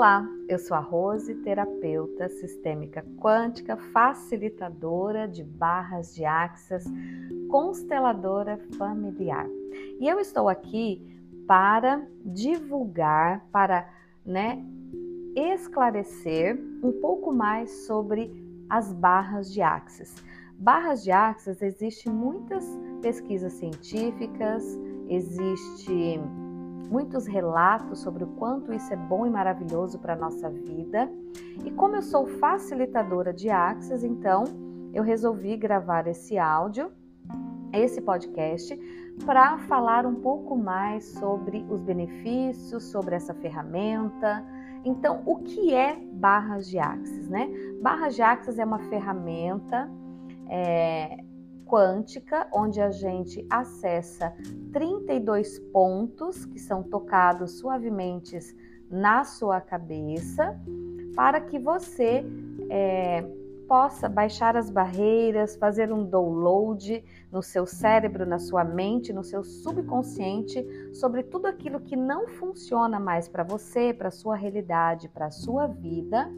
Olá, 0.00 0.26
eu 0.48 0.58
sou 0.58 0.74
a 0.74 0.80
Rose, 0.80 1.34
terapeuta 1.42 2.26
sistêmica 2.30 3.04
quântica, 3.18 3.76
facilitadora 3.76 5.28
de 5.28 5.44
barras 5.44 6.14
de 6.14 6.24
axis, 6.24 6.86
consteladora 7.50 8.58
familiar. 8.78 9.46
E 10.00 10.08
eu 10.08 10.18
estou 10.18 10.48
aqui 10.48 11.06
para 11.46 12.02
divulgar, 12.24 13.46
para 13.52 13.86
né, 14.24 14.64
esclarecer 15.36 16.58
um 16.82 16.92
pouco 16.92 17.30
mais 17.30 17.70
sobre 17.84 18.32
as 18.70 18.94
barras 18.94 19.52
de 19.52 19.60
axis. 19.60 20.14
Barras 20.58 21.04
de 21.04 21.10
axis 21.10 21.60
existem 21.60 22.10
muitas 22.10 22.64
pesquisas 23.02 23.52
científicas, 23.52 24.64
existe 25.10 26.18
muitos 26.88 27.26
relatos 27.26 28.00
sobre 28.00 28.24
o 28.24 28.28
quanto 28.28 28.72
isso 28.72 28.92
é 28.92 28.96
bom 28.96 29.26
e 29.26 29.30
maravilhoso 29.30 29.98
para 29.98 30.14
a 30.14 30.16
nossa 30.16 30.48
vida. 30.48 31.10
E 31.64 31.70
como 31.70 31.96
eu 31.96 32.02
sou 32.02 32.26
facilitadora 32.26 33.32
de 33.32 33.50
Axis, 33.50 34.02
então 34.02 34.44
eu 34.92 35.02
resolvi 35.02 35.56
gravar 35.56 36.06
esse 36.06 36.38
áudio, 36.38 36.90
esse 37.72 38.00
podcast, 38.00 38.76
para 39.24 39.58
falar 39.58 40.06
um 40.06 40.14
pouco 40.14 40.56
mais 40.56 41.04
sobre 41.04 41.64
os 41.68 41.80
benefícios, 41.82 42.84
sobre 42.84 43.14
essa 43.14 43.34
ferramenta. 43.34 44.44
Então, 44.84 45.22
o 45.26 45.36
que 45.36 45.74
é 45.74 45.96
barras 46.12 46.68
de 46.68 46.78
Axis, 46.78 47.28
né? 47.28 47.48
Barras 47.82 48.14
de 48.14 48.22
Axis 48.22 48.58
é 48.58 48.64
uma 48.64 48.78
ferramenta 48.78 49.90
é, 50.48 51.18
quântica, 51.70 52.48
onde 52.52 52.80
a 52.80 52.90
gente 52.90 53.46
acessa 53.48 54.34
32 54.72 55.60
pontos 55.72 56.44
que 56.44 56.58
são 56.58 56.82
tocados 56.82 57.60
suavemente 57.60 58.36
na 58.90 59.22
sua 59.22 59.60
cabeça, 59.60 60.60
para 61.14 61.40
que 61.40 61.60
você 61.60 62.24
é, 62.68 63.24
possa 63.68 64.08
baixar 64.08 64.56
as 64.56 64.68
barreiras, 64.68 65.54
fazer 65.54 65.92
um 65.92 66.04
download 66.04 67.04
no 67.30 67.40
seu 67.40 67.64
cérebro, 67.64 68.26
na 68.26 68.40
sua 68.40 68.64
mente, 68.64 69.12
no 69.12 69.22
seu 69.22 69.44
subconsciente 69.44 70.66
sobre 70.92 71.22
tudo 71.22 71.46
aquilo 71.46 71.78
que 71.78 71.94
não 71.94 72.26
funciona 72.26 72.98
mais 72.98 73.28
para 73.28 73.44
você, 73.44 73.94
para 73.94 74.10
sua 74.10 74.34
realidade, 74.34 75.08
para 75.08 75.30
sua 75.30 75.68
vida 75.68 76.28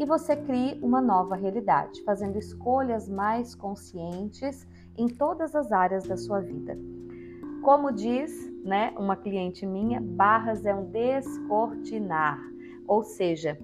e 0.00 0.04
você 0.06 0.34
crie 0.34 0.78
uma 0.80 0.98
nova 0.98 1.36
realidade, 1.36 2.02
fazendo 2.04 2.38
escolhas 2.38 3.06
mais 3.06 3.54
conscientes 3.54 4.66
em 4.96 5.08
todas 5.08 5.54
as 5.54 5.72
áreas 5.72 6.04
da 6.04 6.16
sua 6.16 6.40
vida. 6.40 6.78
Como 7.62 7.92
diz, 7.92 8.50
né, 8.64 8.92
uma 8.96 9.16
cliente 9.16 9.66
minha, 9.66 10.00
barras 10.00 10.64
é 10.64 10.74
um 10.74 10.90
descortinar, 10.90 12.38
ou 12.86 13.02
seja, 13.02 13.58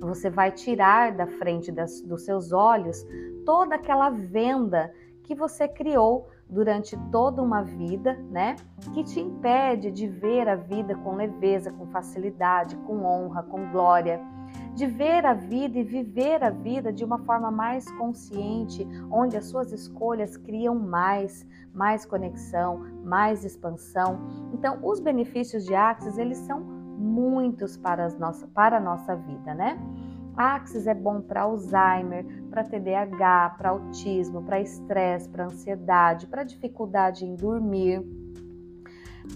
você 0.00 0.30
vai 0.30 0.52
tirar 0.52 1.12
da 1.12 1.26
frente 1.26 1.72
das, 1.72 2.00
dos 2.02 2.22
seus 2.22 2.52
olhos 2.52 3.04
toda 3.44 3.74
aquela 3.74 4.10
venda 4.10 4.92
que 5.22 5.34
você 5.34 5.66
criou 5.66 6.28
durante 6.48 6.96
toda 7.10 7.42
uma 7.42 7.62
vida, 7.62 8.14
né? 8.30 8.54
Que 8.94 9.02
te 9.02 9.20
impede 9.20 9.90
de 9.90 10.06
ver 10.06 10.48
a 10.48 10.54
vida 10.54 10.94
com 10.96 11.16
leveza, 11.16 11.72
com 11.72 11.86
facilidade, 11.88 12.76
com 12.78 13.04
honra, 13.04 13.42
com 13.42 13.70
glória 13.72 14.20
de 14.76 14.86
ver 14.86 15.24
a 15.24 15.32
vida 15.32 15.78
e 15.78 15.82
viver 15.82 16.44
a 16.44 16.50
vida 16.50 16.92
de 16.92 17.02
uma 17.02 17.18
forma 17.20 17.50
mais 17.50 17.90
consciente, 17.92 18.86
onde 19.10 19.34
as 19.34 19.46
suas 19.46 19.72
escolhas 19.72 20.36
criam 20.36 20.74
mais, 20.74 21.46
mais 21.72 22.04
conexão, 22.04 22.84
mais 23.02 23.42
expansão. 23.42 24.20
Então, 24.52 24.78
os 24.82 25.00
benefícios 25.00 25.64
de 25.64 25.74
Axis, 25.74 26.18
eles 26.18 26.36
são 26.38 26.60
muitos 26.60 27.78
para, 27.78 28.06
nossa, 28.18 28.46
para 28.48 28.76
a 28.76 28.80
nossa 28.80 29.16
vida, 29.16 29.54
né? 29.54 29.78
Axis 30.36 30.86
é 30.86 30.92
bom 30.92 31.22
para 31.22 31.42
Alzheimer, 31.42 32.26
para 32.50 32.62
TDAH, 32.62 33.54
para 33.56 33.70
autismo, 33.70 34.42
para 34.42 34.60
estresse, 34.60 35.26
para 35.26 35.46
ansiedade, 35.46 36.26
para 36.26 36.44
dificuldade 36.44 37.24
em 37.24 37.34
dormir. 37.34 38.04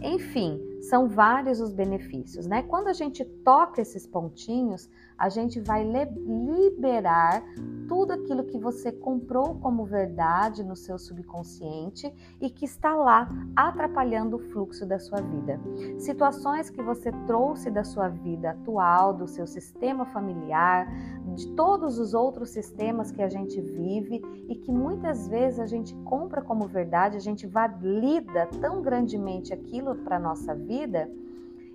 Enfim, 0.03 0.61
são 0.83 1.09
vários 1.09 1.61
os 1.61 1.73
benefícios, 1.73 2.47
né? 2.47 2.63
Quando 2.63 2.89
a 2.89 2.93
gente 2.93 3.25
toca 3.25 3.81
esses 3.81 4.07
pontinhos, 4.07 4.89
a 5.19 5.29
gente 5.29 5.61
vai 5.61 5.85
liberar 5.85 7.45
tudo 7.87 8.13
aquilo 8.13 8.45
que 8.45 8.59
você 8.59 8.91
comprou 8.91 9.57
como 9.57 9.85
verdade 9.85 10.65
no 10.65 10.75
seu 10.75 10.99
subconsciente 10.99 12.11
e 12.41 12.49
que 12.49 12.65
está 12.65 12.95
lá 12.95 13.29
atrapalhando 13.55 14.37
o 14.37 14.39
fluxo 14.39 14.87
da 14.87 14.99
sua 14.99 15.21
vida. 15.21 15.61
Situações 15.99 16.71
que 16.71 16.81
você 16.81 17.13
trouxe 17.27 17.71
da 17.71 17.85
sua 17.85 18.09
vida 18.09 18.53
atual, 18.53 19.13
do 19.13 19.29
seu 19.29 19.47
sistema 19.47 20.07
familiar, 20.07 20.89
de 21.35 21.49
todos 21.55 21.99
os 21.99 22.15
outros 22.15 22.51
sistemas 22.51 23.11
que 23.11 23.23
a 23.23 23.29
gente 23.29 23.61
vive 23.61 24.23
e 24.49 24.55
que 24.55 24.73
muitas 24.73 25.29
vezes 25.29 25.61
a 25.61 25.67
gente 25.67 25.95
compra 26.05 26.43
como 26.43 26.67
verdade, 26.67 27.17
a 27.17 27.21
gente 27.21 27.47
valida 27.47 28.47
tão 28.61 28.83
grandemente 28.83 29.53
aquilo 29.53 29.95
para 29.97 30.19
nossa 30.19 30.55
vida 30.55 31.11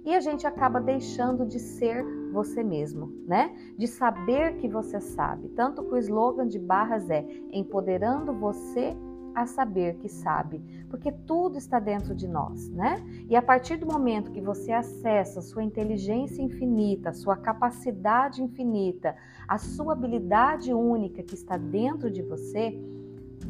e 0.05 0.13
a 0.13 0.19
gente 0.19 0.45
acaba 0.45 0.79
deixando 0.79 1.45
de 1.45 1.59
ser 1.59 2.05
você 2.31 2.63
mesmo, 2.63 3.11
né? 3.27 3.55
De 3.75 3.87
saber 3.87 4.57
que 4.57 4.67
você 4.67 5.01
sabe. 5.01 5.49
Tanto 5.49 5.83
que 5.83 5.93
o 5.93 5.97
slogan 5.97 6.47
de 6.47 6.59
Barras 6.59 7.09
é 7.09 7.25
empoderando 7.51 8.31
você 8.33 8.95
a 9.33 9.45
saber 9.45 9.95
que 9.95 10.07
sabe, 10.07 10.63
porque 10.95 11.11
tudo 11.11 11.57
está 11.57 11.77
dentro 11.77 12.15
de 12.15 12.25
nós, 12.25 12.69
né? 12.69 13.03
E 13.27 13.35
a 13.35 13.41
partir 13.41 13.75
do 13.75 13.85
momento 13.85 14.31
que 14.31 14.39
você 14.39 14.71
acessa 14.71 15.39
a 15.39 15.41
sua 15.41 15.61
inteligência 15.61 16.41
infinita, 16.41 17.09
a 17.09 17.13
sua 17.13 17.35
capacidade 17.35 18.41
infinita, 18.41 19.13
a 19.45 19.57
sua 19.57 19.91
habilidade 19.91 20.73
única 20.73 21.21
que 21.21 21.35
está 21.35 21.57
dentro 21.57 22.09
de 22.09 22.21
você, 22.21 22.81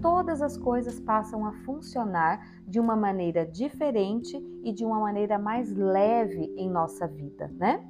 todas 0.01 0.41
as 0.41 0.57
coisas 0.57 0.99
passam 0.99 1.45
a 1.45 1.51
funcionar 1.63 2.63
de 2.67 2.79
uma 2.79 2.95
maneira 2.95 3.45
diferente 3.45 4.35
e 4.63 4.73
de 4.73 4.83
uma 4.83 4.99
maneira 4.99 5.37
mais 5.37 5.71
leve 5.71 6.51
em 6.57 6.67
nossa 6.67 7.05
vida, 7.05 7.51
né? 7.59 7.85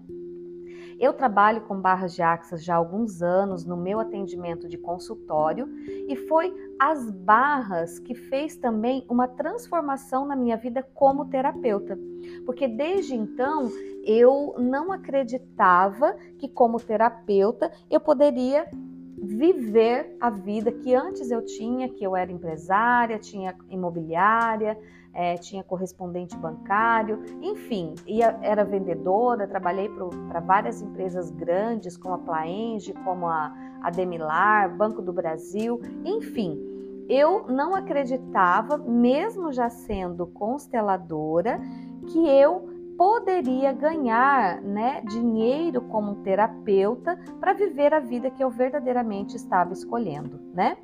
Eu 0.99 1.13
trabalho 1.13 1.61
com 1.61 1.79
barras 1.79 2.13
de 2.13 2.21
axas 2.21 2.61
já 2.61 2.73
há 2.73 2.77
alguns 2.77 3.21
anos 3.21 3.65
no 3.65 3.77
meu 3.77 4.01
atendimento 4.01 4.67
de 4.67 4.77
consultório 4.77 5.67
e 6.09 6.15
foi 6.27 6.53
as 6.79 7.09
barras 7.09 7.99
que 7.99 8.13
fez 8.13 8.57
também 8.57 9.05
uma 9.09 9.27
transformação 9.27 10.25
na 10.25 10.35
minha 10.35 10.57
vida 10.57 10.83
como 10.93 11.25
terapeuta. 11.25 11.97
Porque 12.45 12.67
desde 12.67 13.15
então 13.15 13.69
eu 14.03 14.55
não 14.57 14.91
acreditava 14.91 16.15
que 16.37 16.47
como 16.47 16.79
terapeuta 16.79 17.71
eu 17.89 17.99
poderia 17.99 18.69
viver 19.17 20.15
a 20.19 20.29
vida 20.29 20.71
que 20.71 20.93
antes 20.93 21.31
eu 21.31 21.43
tinha, 21.43 21.89
que 21.89 22.03
eu 22.03 22.15
era 22.15 22.31
empresária, 22.31 23.17
tinha 23.17 23.55
imobiliária, 23.69 24.77
é, 25.13 25.37
tinha 25.37 25.63
correspondente 25.63 26.35
bancário, 26.35 27.23
enfim, 27.41 27.95
ia, 28.05 28.37
era 28.41 28.65
vendedora, 28.65 29.47
trabalhei 29.47 29.89
para 30.27 30.41
várias 30.41 30.81
empresas 30.81 31.31
grandes, 31.31 31.95
como 31.95 32.15
a 32.15 32.17
Plaenge, 32.17 32.93
como 32.93 33.25
a, 33.25 33.55
a 33.81 33.89
Demilar, 33.89 34.75
Banco 34.75 35.01
do 35.01 35.13
Brasil, 35.13 35.81
enfim. 36.03 36.64
Eu 37.07 37.47
não 37.47 37.75
acreditava, 37.75 38.77
mesmo 38.77 39.51
já 39.51 39.69
sendo 39.69 40.25
consteladora, 40.27 41.59
que 42.07 42.27
eu 42.27 42.69
poderia 42.97 43.73
ganhar 43.73 44.61
né, 44.61 45.01
dinheiro 45.01 45.81
como 45.81 46.15
terapeuta 46.23 47.17
para 47.39 47.53
viver 47.53 47.93
a 47.93 47.99
vida 47.99 48.29
que 48.29 48.43
eu 48.43 48.49
verdadeiramente 48.49 49.35
estava 49.35 49.73
escolhendo, 49.73 50.39
né? 50.53 50.77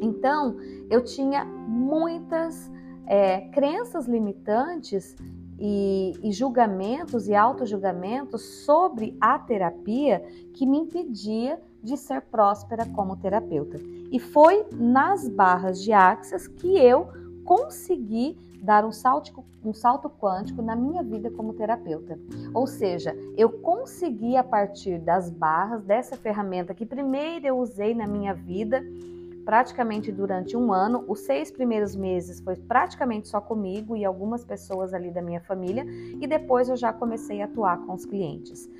Então, 0.00 0.56
eu 0.90 1.02
tinha 1.02 1.44
muitas 1.44 2.70
é, 3.06 3.42
crenças 3.48 4.06
limitantes 4.06 5.16
e, 5.58 6.12
e 6.22 6.32
julgamentos 6.32 7.28
e 7.28 7.34
auto-julgamentos 7.34 8.64
sobre 8.64 9.16
a 9.20 9.38
terapia 9.38 10.20
que 10.52 10.66
me 10.66 10.78
impedia 10.78 11.60
de 11.82 11.96
ser 11.96 12.22
próspera 12.22 12.86
como 12.86 13.16
terapeuta. 13.16 13.78
E 14.14 14.20
foi 14.20 14.64
nas 14.72 15.28
barras 15.28 15.82
de 15.82 15.92
Axis 15.92 16.46
que 16.46 16.78
eu 16.78 17.08
consegui 17.44 18.38
dar 18.62 18.84
um 18.84 18.92
salto, 18.92 19.44
um 19.64 19.72
salto 19.72 20.08
quântico 20.08 20.62
na 20.62 20.76
minha 20.76 21.02
vida 21.02 21.32
como 21.32 21.52
terapeuta. 21.52 22.16
Ou 22.54 22.64
seja, 22.64 23.12
eu 23.36 23.50
consegui, 23.50 24.36
a 24.36 24.44
partir 24.44 25.00
das 25.00 25.30
barras, 25.30 25.82
dessa 25.82 26.16
ferramenta 26.16 26.72
que 26.72 26.86
primeiro 26.86 27.44
eu 27.44 27.58
usei 27.58 27.92
na 27.92 28.06
minha 28.06 28.32
vida, 28.32 28.84
praticamente 29.44 30.12
durante 30.12 30.56
um 30.56 30.72
ano. 30.72 31.04
Os 31.08 31.18
seis 31.20 31.50
primeiros 31.50 31.96
meses 31.96 32.38
foi 32.38 32.54
praticamente 32.54 33.26
só 33.26 33.40
comigo 33.40 33.96
e 33.96 34.04
algumas 34.04 34.44
pessoas 34.44 34.94
ali 34.94 35.10
da 35.10 35.20
minha 35.20 35.40
família, 35.40 35.84
e 36.20 36.24
depois 36.24 36.68
eu 36.68 36.76
já 36.76 36.92
comecei 36.92 37.42
a 37.42 37.46
atuar 37.46 37.84
com 37.84 37.92
os 37.92 38.06
clientes. 38.06 38.70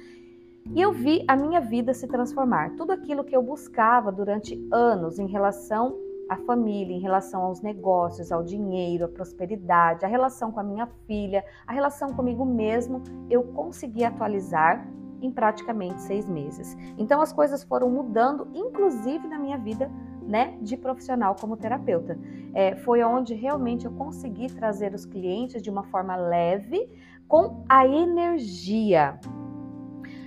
E 0.73 0.81
eu 0.81 0.93
vi 0.93 1.25
a 1.29 1.37
minha 1.37 1.61
vida 1.61 1.93
se 1.93 2.07
transformar. 2.07 2.75
Tudo 2.77 2.93
aquilo 2.93 3.25
que 3.25 3.37
eu 3.37 3.43
buscava 3.43 4.11
durante 4.11 4.59
anos 4.73 5.19
em 5.19 5.27
relação 5.27 5.97
a 6.29 6.37
família, 6.37 6.97
em 6.97 7.01
relação 7.01 7.43
aos 7.43 7.61
negócios, 7.61 8.33
ao 8.33 8.43
dinheiro, 8.43 9.05
à 9.05 9.09
prosperidade, 9.09 10.05
a 10.05 10.09
relação 10.09 10.51
com 10.51 10.61
a 10.61 10.63
minha 10.63 10.87
filha, 11.07 11.45
a 11.67 11.73
relação 11.73 12.15
comigo 12.15 12.45
mesmo, 12.45 13.03
eu 13.29 13.43
consegui 13.43 14.05
atualizar 14.05 14.89
em 15.21 15.31
praticamente 15.31 16.03
seis 16.03 16.29
meses. 16.29 16.77
Então 16.99 17.21
as 17.21 17.33
coisas 17.33 17.63
foram 17.63 17.91
mudando, 17.91 18.49
inclusive 18.55 19.27
na 19.27 19.39
minha 19.39 19.59
vida 19.59 19.91
né, 20.23 20.57
de 20.61 20.77
profissional 20.77 21.37
como 21.39 21.57
terapeuta. 21.57 22.19
É, 22.55 22.75
foi 22.77 23.03
onde 23.03 23.35
realmente 23.35 23.87
eu 23.87 23.93
consegui 23.93 24.49
trazer 24.53 24.95
os 24.95 25.05
clientes 25.05 25.63
de 25.63 25.71
uma 25.71 25.85
forma 25.85 26.17
leve, 26.17 26.89
com 27.27 27.65
a 27.69 27.87
energia. 27.87 29.19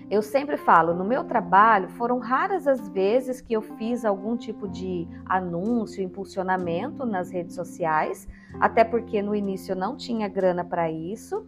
Eu 0.09 0.21
sempre 0.21 0.55
falo, 0.55 0.93
no 0.93 1.03
meu 1.03 1.25
trabalho, 1.25 1.89
foram 1.89 2.17
raras 2.17 2.65
as 2.65 2.87
vezes 2.87 3.41
que 3.41 3.53
eu 3.53 3.61
fiz 3.61 4.05
algum 4.05 4.37
tipo 4.37 4.65
de 4.65 5.05
anúncio, 5.25 6.01
impulsionamento 6.01 7.05
nas 7.05 7.29
redes 7.29 7.55
sociais, 7.55 8.25
até 8.57 8.85
porque 8.85 9.21
no 9.21 9.35
início 9.35 9.73
eu 9.73 9.75
não 9.75 9.97
tinha 9.97 10.29
grana 10.29 10.63
para 10.63 10.89
isso. 10.89 11.45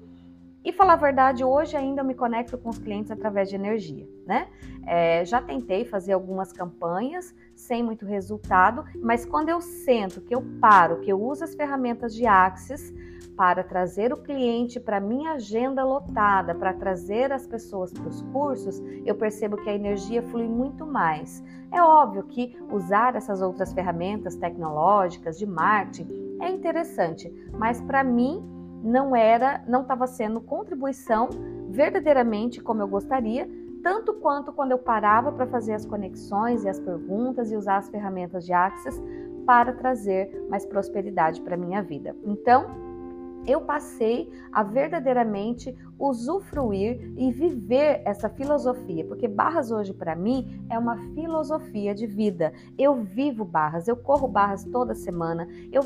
E 0.64 0.74
falar 0.74 0.94
a 0.94 0.98
verdade, 0.98 1.44
hoje 1.44 1.78
ainda 1.78 2.04
me 2.04 2.14
conecto 2.14 2.58
com 2.58 2.70
os 2.70 2.78
clientes 2.78 3.12
através 3.12 3.48
de 3.48 3.56
energia, 3.56 4.08
né? 4.26 4.48
É, 4.86 5.24
já 5.24 5.42
tentei 5.42 5.86
fazer 5.86 6.12
algumas 6.12 6.52
campanhas 6.52 7.34
sem 7.56 7.82
muito 7.82 8.06
resultado, 8.06 8.84
mas 9.02 9.26
quando 9.26 9.50
eu 9.50 9.62
sento, 9.62 10.20
que 10.20 10.36
eu 10.36 10.44
paro, 10.60 11.00
que 11.00 11.12
eu 11.12 11.22
uso 11.22 11.44
as 11.44 11.56
ferramentas 11.56 12.14
de 12.14 12.26
Axis 12.26 12.94
para 13.38 13.64
trazer 13.64 14.12
o 14.12 14.18
cliente 14.18 14.82
para 14.82 15.00
minha 15.00 15.34
agenda 15.34 15.82
lotada, 15.86 16.54
para 16.54 16.74
trazer 16.74 17.32
as 17.32 17.48
pessoas 17.48 17.94
para 17.94 18.10
os 18.10 18.22
cursos, 18.34 18.82
eu 19.06 19.16
percebo 19.16 19.56
que 19.56 19.70
a 19.70 19.74
energia 19.74 20.22
flui 20.24 20.48
muito 20.48 20.86
mais. 20.86 21.42
É 21.72 21.82
óbvio 21.82 22.24
que 22.24 22.58
usar 22.70 23.16
essas 23.16 23.42
outras 23.42 23.72
ferramentas 23.72 24.36
tecnológicas 24.36 25.40
de 25.40 25.46
marketing 25.46 26.38
é 26.42 26.50
interessante, 26.50 27.32
mas 27.54 27.80
para 27.80 28.04
mim 28.04 28.59
não 28.84 29.16
era, 29.16 29.64
não 29.68 29.82
estava 29.82 30.08
sendo 30.08 30.42
contribuição 30.42 31.30
verdadeiramente 31.70 32.62
como 32.62 32.82
eu 32.82 32.88
gostaria, 32.88 33.50
tanto 33.84 34.14
quanto 34.14 34.52
quando 34.52 34.72
eu 34.72 34.78
parava 34.78 35.32
para 35.32 35.48
fazer 35.48 35.74
as 35.74 35.86
conexões 35.86 36.64
e 36.64 36.70
as 36.70 36.80
perguntas 36.80 37.52
e 37.52 37.56
usar 37.56 37.78
as 37.78 37.90
ferramentas 37.90 38.46
de 38.46 38.54
Access 38.54 39.02
para 39.46 39.74
trazer 39.74 40.46
mais 40.50 40.66
prosperidade 40.66 41.42
para 41.42 41.58
minha 41.58 41.82
vida. 41.82 42.16
Então, 42.24 42.90
eu 43.48 43.62
passei 43.62 44.32
a 44.52 44.62
verdadeiramente 44.62 45.76
usufruir 45.98 47.12
e 47.18 47.32
viver 47.32 48.02
essa 48.06 48.30
filosofia, 48.30 49.06
porque 49.06 49.28
Barras 49.28 49.72
hoje 49.72 49.94
para 49.94 50.16
mim 50.16 50.66
é 50.70 50.78
uma 50.78 50.98
filosofia 51.14 51.96
de 51.96 52.06
vida. 52.06 52.54
Eu 52.78 53.02
vivo 53.02 53.44
Barras, 53.46 53.88
eu 53.88 53.96
corro 53.96 54.28
Barras 54.28 54.64
toda 54.66 54.94
semana, 54.94 55.48
eu 55.72 55.82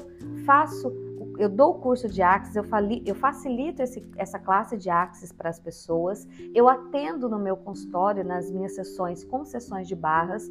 faço 0.46 0.92
eu 1.38 1.50
dou 1.50 1.72
o 1.72 1.80
curso 1.80 2.08
de 2.08 2.22
Axis, 2.22 2.56
eu, 2.56 2.64
fali, 2.64 3.02
eu 3.06 3.16
facilito 3.16 3.82
esse, 3.82 4.06
essa 4.18 4.40
classe 4.40 4.78
de 4.78 4.90
Axis 4.90 5.32
para 5.32 5.50
as 5.50 5.60
pessoas, 5.60 6.28
eu 6.54 6.68
atendo 6.68 7.28
no 7.30 7.40
meu 7.40 7.58
consultório, 7.58 8.24
nas 8.24 8.52
minhas 8.52 8.76
sessões, 8.76 9.24
com 9.24 9.44
sessões 9.44 9.88
de 9.88 9.96
barras, 9.96 10.50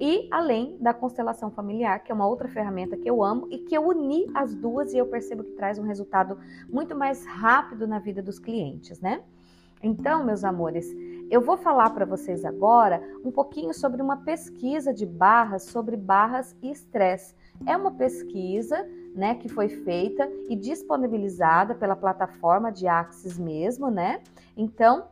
e 0.00 0.28
além 0.30 0.76
da 0.80 0.92
constelação 0.92 1.50
familiar, 1.50 2.02
que 2.02 2.10
é 2.10 2.14
uma 2.14 2.26
outra 2.26 2.48
ferramenta 2.48 2.96
que 2.96 3.08
eu 3.08 3.22
amo 3.22 3.46
e 3.50 3.58
que 3.58 3.76
eu 3.76 3.86
uni 3.86 4.26
as 4.34 4.54
duas 4.54 4.92
e 4.92 4.98
eu 4.98 5.06
percebo 5.06 5.44
que 5.44 5.52
traz 5.52 5.78
um 5.78 5.84
resultado 5.84 6.36
muito 6.68 6.96
mais 6.96 7.24
rápido 7.24 7.86
na 7.86 7.98
vida 7.98 8.20
dos 8.20 8.38
clientes, 8.38 9.00
né? 9.00 9.22
Então, 9.82 10.24
meus 10.24 10.42
amores, 10.42 10.86
eu 11.30 11.40
vou 11.40 11.56
falar 11.56 11.90
para 11.90 12.04
vocês 12.04 12.44
agora 12.44 13.02
um 13.24 13.30
pouquinho 13.30 13.72
sobre 13.74 14.00
uma 14.02 14.16
pesquisa 14.16 14.92
de 14.92 15.06
barras 15.06 15.64
sobre 15.64 15.96
barras 15.96 16.56
e 16.62 16.70
estresse. 16.70 17.34
É 17.66 17.76
uma 17.76 17.90
pesquisa 17.90 18.86
né, 19.14 19.36
que 19.36 19.48
foi 19.48 19.68
feita 19.68 20.28
e 20.48 20.56
disponibilizada 20.56 21.74
pela 21.74 21.94
plataforma 21.94 22.72
de 22.72 22.88
Axis 22.88 23.38
mesmo, 23.38 23.90
né? 23.90 24.20
Então, 24.56 25.04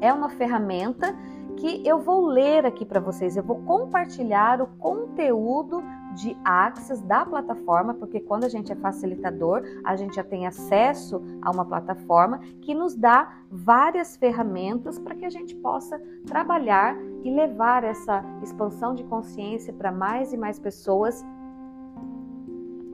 é 0.00 0.12
uma 0.12 0.28
ferramenta 0.28 1.16
que 1.56 1.84
eu 1.86 1.98
vou 1.98 2.26
ler 2.26 2.64
aqui 2.64 2.84
para 2.84 3.00
vocês, 3.00 3.36
eu 3.36 3.42
vou 3.42 3.56
compartilhar 3.62 4.60
o 4.62 4.66
conteúdo 4.78 5.82
de 6.14 6.36
Axis 6.44 7.00
da 7.02 7.24
plataforma, 7.24 7.94
porque 7.94 8.20
quando 8.20 8.44
a 8.44 8.48
gente 8.48 8.72
é 8.72 8.76
facilitador, 8.76 9.62
a 9.84 9.96
gente 9.96 10.16
já 10.16 10.24
tem 10.24 10.46
acesso 10.46 11.20
a 11.42 11.50
uma 11.50 11.64
plataforma 11.64 12.38
que 12.60 12.74
nos 12.74 12.94
dá 12.94 13.40
várias 13.50 14.16
ferramentas 14.16 14.98
para 14.98 15.14
que 15.14 15.24
a 15.24 15.30
gente 15.30 15.54
possa 15.56 16.00
trabalhar 16.26 16.96
e 17.24 17.30
levar 17.30 17.84
essa 17.84 18.24
expansão 18.42 18.94
de 18.94 19.02
consciência 19.04 19.72
para 19.72 19.90
mais 19.90 20.32
e 20.32 20.36
mais 20.36 20.58
pessoas 20.58 21.24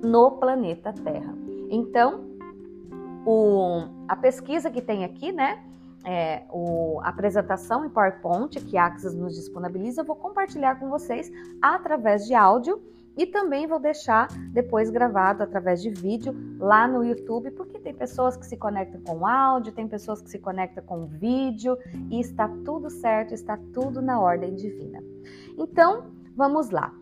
no 0.04 0.32
planeta 0.32 0.92
Terra. 0.92 1.34
Então, 1.70 2.24
o, 3.26 3.88
a 4.06 4.14
pesquisa 4.14 4.70
que 4.70 4.82
tem 4.82 5.04
aqui, 5.04 5.32
né? 5.32 5.64
É, 6.06 6.42
o, 6.50 7.00
a 7.02 7.08
apresentação 7.08 7.82
em 7.86 7.88
PowerPoint 7.88 8.60
que 8.60 8.76
a 8.76 8.84
Axis 8.84 9.14
nos 9.14 9.34
disponibiliza, 9.34 10.02
eu 10.02 10.04
vou 10.04 10.16
compartilhar 10.16 10.78
com 10.78 10.90
vocês 10.90 11.32
através 11.62 12.26
de 12.26 12.34
áudio 12.34 12.78
e 13.16 13.24
também 13.24 13.66
vou 13.66 13.78
deixar 13.78 14.28
depois 14.52 14.90
gravado 14.90 15.42
através 15.42 15.80
de 15.80 15.88
vídeo 15.88 16.34
lá 16.58 16.86
no 16.86 17.02
YouTube, 17.04 17.50
porque 17.52 17.78
tem 17.78 17.94
pessoas 17.94 18.36
que 18.36 18.44
se 18.44 18.56
conectam 18.56 19.00
com 19.00 19.26
áudio, 19.26 19.72
tem 19.72 19.88
pessoas 19.88 20.20
que 20.20 20.28
se 20.28 20.38
conectam 20.38 20.84
com 20.84 21.06
vídeo 21.06 21.78
e 22.10 22.20
está 22.20 22.48
tudo 22.64 22.90
certo, 22.90 23.32
está 23.32 23.58
tudo 23.72 24.02
na 24.02 24.20
ordem 24.20 24.54
divina. 24.54 25.02
Então, 25.56 26.10
vamos 26.36 26.70
lá. 26.70 26.92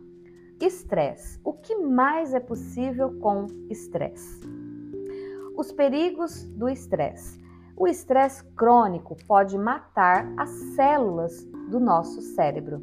Estresse. 0.62 1.40
O 1.42 1.52
que 1.52 1.74
mais 1.74 2.32
é 2.32 2.38
possível 2.38 3.18
com 3.18 3.48
estresse? 3.68 4.40
Os 5.56 5.72
perigos 5.72 6.44
do 6.50 6.68
estresse. 6.68 7.36
O 7.76 7.88
estresse 7.88 8.44
crônico 8.54 9.16
pode 9.26 9.58
matar 9.58 10.32
as 10.36 10.50
células 10.76 11.44
do 11.68 11.80
nosso 11.80 12.22
cérebro. 12.22 12.80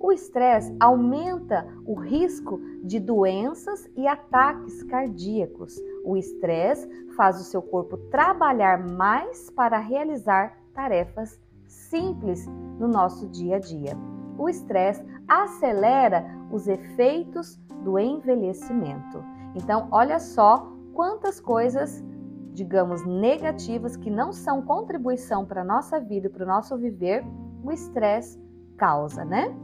O 0.00 0.10
estresse 0.10 0.74
aumenta 0.80 1.64
o 1.86 1.94
risco 1.94 2.58
de 2.82 2.98
doenças 2.98 3.88
e 3.96 4.08
ataques 4.08 4.82
cardíacos. 4.82 5.80
O 6.04 6.16
estresse 6.16 6.88
faz 7.16 7.40
o 7.40 7.44
seu 7.44 7.62
corpo 7.62 7.96
trabalhar 8.10 8.84
mais 8.84 9.48
para 9.48 9.78
realizar 9.78 10.58
tarefas 10.74 11.38
simples 11.68 12.44
no 12.80 12.88
nosso 12.88 13.28
dia 13.28 13.56
a 13.56 13.60
dia. 13.60 13.96
O 14.38 14.48
estresse 14.48 15.04
acelera 15.28 16.24
os 16.50 16.68
efeitos 16.68 17.56
do 17.82 17.98
envelhecimento. 17.98 19.24
Então, 19.54 19.88
olha 19.90 20.18
só 20.18 20.66
quantas 20.94 21.40
coisas, 21.40 22.02
digamos, 22.52 23.04
negativas 23.04 23.96
que 23.96 24.10
não 24.10 24.32
são 24.32 24.62
contribuição 24.62 25.44
para 25.44 25.62
a 25.62 25.64
nossa 25.64 26.00
vida, 26.00 26.30
para 26.30 26.44
o 26.44 26.48
nosso 26.48 26.76
viver, 26.76 27.24
o 27.62 27.70
estresse 27.70 28.40
causa, 28.76 29.24
né? 29.24 29.54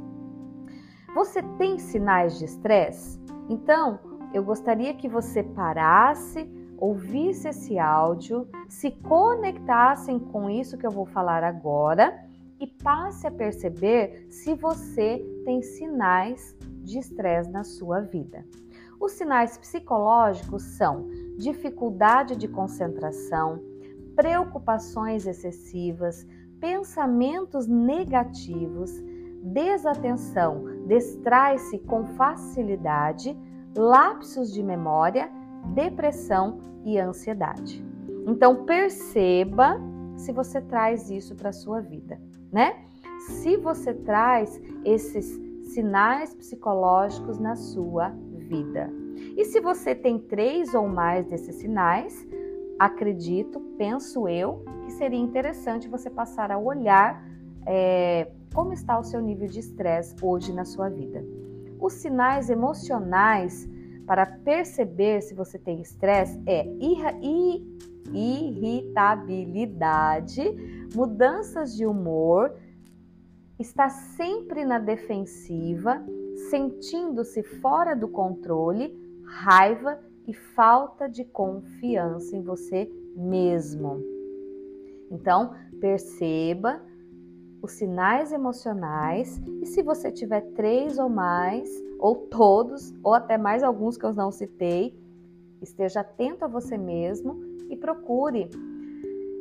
Você 1.14 1.42
tem 1.58 1.78
sinais 1.78 2.38
de 2.38 2.44
estresse? 2.44 3.18
Então, 3.48 3.98
eu 4.32 4.44
gostaria 4.44 4.94
que 4.94 5.08
você 5.08 5.42
parasse, 5.42 6.48
ouvisse 6.76 7.48
esse 7.48 7.78
áudio, 7.78 8.46
se 8.68 8.90
conectassem 8.90 10.18
com 10.18 10.48
isso 10.50 10.76
que 10.76 10.86
eu 10.86 10.90
vou 10.90 11.06
falar 11.06 11.42
agora 11.42 12.27
e 12.60 12.66
passe 12.66 13.26
a 13.26 13.30
perceber 13.30 14.26
se 14.30 14.54
você 14.54 15.24
tem 15.44 15.62
sinais 15.62 16.56
de 16.82 16.98
estresse 16.98 17.50
na 17.50 17.64
sua 17.64 18.00
vida. 18.00 18.44
Os 19.00 19.12
sinais 19.12 19.56
psicológicos 19.56 20.62
são 20.62 21.08
dificuldade 21.36 22.34
de 22.34 22.48
concentração, 22.48 23.62
preocupações 24.16 25.26
excessivas, 25.26 26.26
pensamentos 26.58 27.68
negativos, 27.68 28.90
desatenção, 29.40 30.64
distrai-se 30.88 31.78
com 31.80 32.04
facilidade, 32.04 33.38
lapsos 33.76 34.52
de 34.52 34.62
memória, 34.62 35.30
depressão 35.74 36.58
e 36.84 36.98
ansiedade. 36.98 37.84
Então 38.26 38.64
perceba 38.64 39.80
se 40.16 40.32
você 40.32 40.60
traz 40.60 41.08
isso 41.08 41.36
para 41.36 41.50
a 41.50 41.52
sua 41.52 41.80
vida 41.80 42.18
né? 42.52 42.76
Se 43.40 43.56
você 43.56 43.92
traz 43.92 44.60
esses 44.84 45.26
sinais 45.64 46.34
psicológicos 46.34 47.38
na 47.38 47.56
sua 47.56 48.10
vida. 48.36 48.90
E 49.36 49.44
se 49.44 49.60
você 49.60 49.94
tem 49.94 50.18
três 50.18 50.74
ou 50.74 50.88
mais 50.88 51.26
desses 51.26 51.56
sinais, 51.56 52.26
acredito, 52.78 53.60
penso 53.76 54.28
eu, 54.28 54.64
que 54.84 54.92
seria 54.92 55.18
interessante 55.18 55.88
você 55.88 56.08
passar 56.08 56.50
a 56.50 56.58
olhar 56.58 57.22
é, 57.66 58.30
como 58.54 58.72
está 58.72 58.98
o 58.98 59.04
seu 59.04 59.20
nível 59.20 59.46
de 59.46 59.60
estresse 59.60 60.14
hoje 60.22 60.52
na 60.52 60.64
sua 60.64 60.88
vida. 60.88 61.22
Os 61.80 61.94
sinais 61.94 62.48
emocionais 62.48 63.68
para 64.06 64.24
perceber 64.24 65.20
se 65.20 65.34
você 65.34 65.58
tem 65.58 65.82
estresse 65.82 66.40
é 66.46 66.66
irritabilidade, 68.10 70.42
mudanças 70.94 71.74
de 71.76 71.86
humor, 71.86 72.54
está 73.58 73.88
sempre 73.88 74.64
na 74.64 74.78
defensiva, 74.78 76.02
sentindo-se 76.50 77.42
fora 77.42 77.94
do 77.94 78.08
controle, 78.08 78.96
raiva 79.24 79.98
e 80.26 80.32
falta 80.32 81.08
de 81.08 81.24
confiança 81.24 82.36
em 82.36 82.42
você 82.42 82.90
mesmo. 83.16 84.02
Então, 85.10 85.54
perceba 85.80 86.80
os 87.60 87.72
sinais 87.72 88.32
emocionais 88.32 89.40
e 89.60 89.66
se 89.66 89.82
você 89.82 90.12
tiver 90.12 90.42
três 90.52 90.98
ou 90.98 91.08
mais, 91.08 91.68
ou 91.98 92.14
todos, 92.14 92.94
ou 93.02 93.14
até 93.14 93.36
mais 93.36 93.62
alguns 93.62 93.96
que 93.96 94.04
eu 94.04 94.12
não 94.12 94.30
citei, 94.30 94.96
esteja 95.60 96.00
atento 96.00 96.44
a 96.44 96.48
você 96.48 96.78
mesmo 96.78 97.36
e 97.68 97.76
procure 97.76 98.48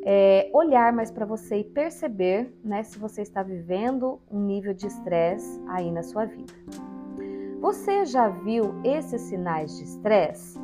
é, 0.09 0.49
olhar 0.53 0.93
mais 0.93 1.11
para 1.11 1.25
você 1.25 1.57
e 1.57 1.63
perceber 1.65 2.49
né, 2.63 2.81
se 2.81 2.97
você 2.97 3.21
está 3.21 3.43
vivendo 3.43 4.21
um 4.31 4.39
nível 4.39 4.73
de 4.73 4.87
estresse 4.87 5.61
aí 5.67 5.91
na 5.91 6.01
sua 6.01 6.23
vida. 6.23 6.53
Você 7.59 8.05
já 8.05 8.29
viu 8.29 8.73
esses 8.85 9.19
sinais 9.23 9.77
de 9.77 9.83
estresse? 9.83 10.57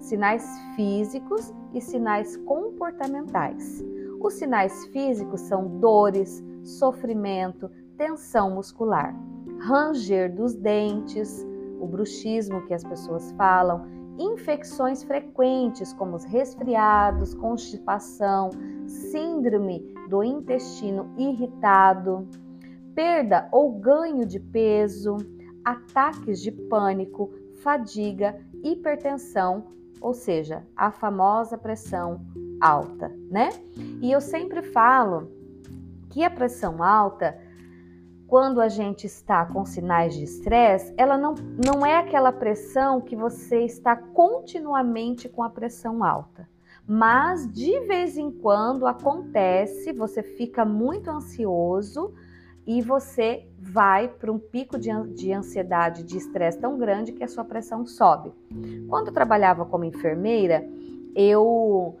Sinais 0.00 0.46
físicos 0.76 1.50
e 1.72 1.80
sinais 1.80 2.36
comportamentais. 2.36 3.82
Os 4.20 4.34
sinais 4.34 4.84
físicos 4.88 5.40
são 5.40 5.78
dores, 5.78 6.44
sofrimento, 6.62 7.70
tensão 7.96 8.50
muscular, 8.50 9.16
ranger 9.60 10.30
dos 10.30 10.54
dentes, 10.54 11.42
o 11.80 11.86
bruxismo 11.86 12.66
que 12.66 12.74
as 12.74 12.84
pessoas 12.84 13.32
falam, 13.32 13.86
infecções 14.20 15.02
frequentes 15.02 15.92
como 15.94 16.14
os 16.14 16.24
resfriados, 16.24 17.34
constipação, 17.34 18.50
síndrome 18.86 19.94
do 20.08 20.22
intestino 20.22 21.10
irritado, 21.16 22.28
perda 22.94 23.48
ou 23.50 23.72
ganho 23.72 24.26
de 24.26 24.38
peso, 24.38 25.16
ataques 25.64 26.40
de 26.40 26.52
pânico, 26.52 27.32
fadiga, 27.62 28.38
hipertensão, 28.62 29.64
ou 30.00 30.12
seja, 30.12 30.66
a 30.76 30.90
famosa 30.90 31.56
pressão 31.56 32.20
alta, 32.60 33.10
né? 33.30 33.50
E 34.02 34.10
eu 34.10 34.20
sempre 34.20 34.62
falo 34.62 35.30
que 36.10 36.24
a 36.24 36.30
pressão 36.30 36.82
alta, 36.82 37.38
quando 38.30 38.60
a 38.60 38.68
gente 38.68 39.08
está 39.08 39.44
com 39.44 39.64
sinais 39.64 40.14
de 40.14 40.22
estresse, 40.22 40.94
ela 40.96 41.18
não, 41.18 41.34
não 41.66 41.84
é 41.84 41.96
aquela 41.96 42.30
pressão 42.30 43.00
que 43.00 43.16
você 43.16 43.64
está 43.64 43.96
continuamente 43.96 45.28
com 45.28 45.42
a 45.42 45.50
pressão 45.50 46.04
alta. 46.04 46.48
Mas 46.86 47.52
de 47.52 47.80
vez 47.80 48.16
em 48.16 48.30
quando 48.30 48.86
acontece, 48.86 49.92
você 49.92 50.22
fica 50.22 50.64
muito 50.64 51.10
ansioso 51.10 52.14
e 52.64 52.80
você 52.80 53.48
vai 53.58 54.06
para 54.06 54.30
um 54.30 54.38
pico 54.38 54.78
de, 54.78 54.90
de 55.12 55.32
ansiedade, 55.32 56.04
de 56.04 56.16
estresse 56.16 56.60
tão 56.60 56.78
grande 56.78 57.10
que 57.10 57.24
a 57.24 57.28
sua 57.28 57.44
pressão 57.44 57.84
sobe. 57.84 58.32
Quando 58.88 59.08
eu 59.08 59.12
trabalhava 59.12 59.66
como 59.66 59.82
enfermeira, 59.82 60.64
eu 61.16 61.98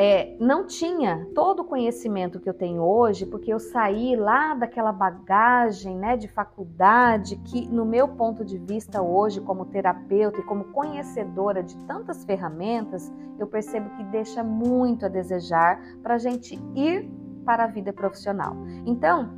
é, 0.00 0.36
não 0.38 0.64
tinha 0.64 1.26
todo 1.34 1.62
o 1.62 1.64
conhecimento 1.64 2.38
que 2.38 2.48
eu 2.48 2.54
tenho 2.54 2.82
hoje, 2.82 3.26
porque 3.26 3.52
eu 3.52 3.58
saí 3.58 4.14
lá 4.14 4.54
daquela 4.54 4.92
bagagem 4.92 5.96
né, 5.96 6.16
de 6.16 6.28
faculdade 6.28 7.34
que, 7.38 7.66
no 7.66 7.84
meu 7.84 8.06
ponto 8.06 8.44
de 8.44 8.58
vista 8.58 9.02
hoje, 9.02 9.40
como 9.40 9.64
terapeuta 9.64 10.38
e 10.38 10.44
como 10.44 10.66
conhecedora 10.66 11.64
de 11.64 11.76
tantas 11.78 12.24
ferramentas, 12.24 13.12
eu 13.40 13.48
percebo 13.48 13.90
que 13.96 14.04
deixa 14.04 14.44
muito 14.44 15.04
a 15.04 15.08
desejar 15.08 15.80
para 16.00 16.14
a 16.14 16.18
gente 16.18 16.54
ir 16.76 17.10
para 17.44 17.64
a 17.64 17.66
vida 17.66 17.92
profissional. 17.92 18.54
Então, 18.86 19.36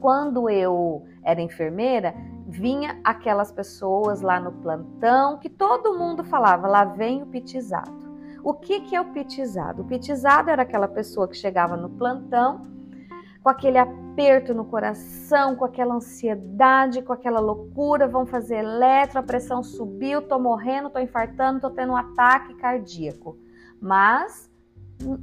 quando 0.00 0.50
eu 0.50 1.04
era 1.22 1.40
enfermeira, 1.40 2.12
vinha 2.44 3.00
aquelas 3.04 3.52
pessoas 3.52 4.20
lá 4.20 4.40
no 4.40 4.50
plantão 4.50 5.38
que 5.38 5.48
todo 5.48 5.96
mundo 5.96 6.24
falava: 6.24 6.66
lá 6.66 6.84
vem 6.84 7.22
o 7.22 7.26
pitizado. 7.26 8.05
O 8.46 8.54
que, 8.54 8.78
que 8.82 8.94
é 8.94 9.00
o 9.00 9.06
pitizado? 9.06 9.82
O 9.82 9.84
pitizado 9.84 10.50
era 10.50 10.62
aquela 10.62 10.86
pessoa 10.86 11.26
que 11.26 11.36
chegava 11.36 11.76
no 11.76 11.90
plantão 11.90 12.62
com 13.42 13.48
aquele 13.48 13.76
aperto 13.76 14.54
no 14.54 14.64
coração, 14.64 15.56
com 15.56 15.64
aquela 15.64 15.96
ansiedade, 15.96 17.02
com 17.02 17.12
aquela 17.12 17.40
loucura, 17.40 18.06
vão 18.06 18.24
fazer 18.24 18.58
eletro, 18.58 19.18
a 19.18 19.22
pressão 19.24 19.64
subiu, 19.64 20.22
tô 20.22 20.38
morrendo, 20.38 20.90
tô 20.90 21.00
infartando, 21.00 21.60
tô 21.60 21.70
tendo 21.70 21.92
um 21.92 21.96
ataque 21.96 22.54
cardíaco. 22.54 23.36
Mas 23.80 24.48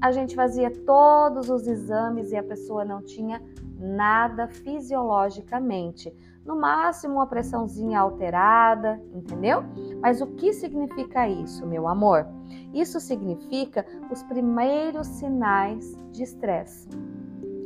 a 0.02 0.12
gente 0.12 0.36
fazia 0.36 0.70
todos 0.70 1.50
os 1.50 1.68
exames 1.68 2.32
e 2.32 2.38
a 2.38 2.44
pessoa 2.44 2.86
não 2.86 3.02
tinha 3.02 3.42
nada 3.80 4.48
fisiologicamente 4.48 6.14
no 6.46 6.60
máximo 6.60 7.16
uma 7.16 7.28
pressãozinha 7.28 8.00
alterada, 8.00 9.02
entendeu? 9.14 9.64
Mas 10.02 10.22
o 10.22 10.28
que 10.28 10.52
significa 10.54 11.28
isso, 11.28 11.66
meu 11.66 11.88
amor? 11.88 12.28
Isso 12.74 13.00
significa 13.00 13.86
os 14.12 14.22
primeiros 14.24 15.08
sinais 15.08 15.96
de 16.12 16.24
estresse. 16.24 16.90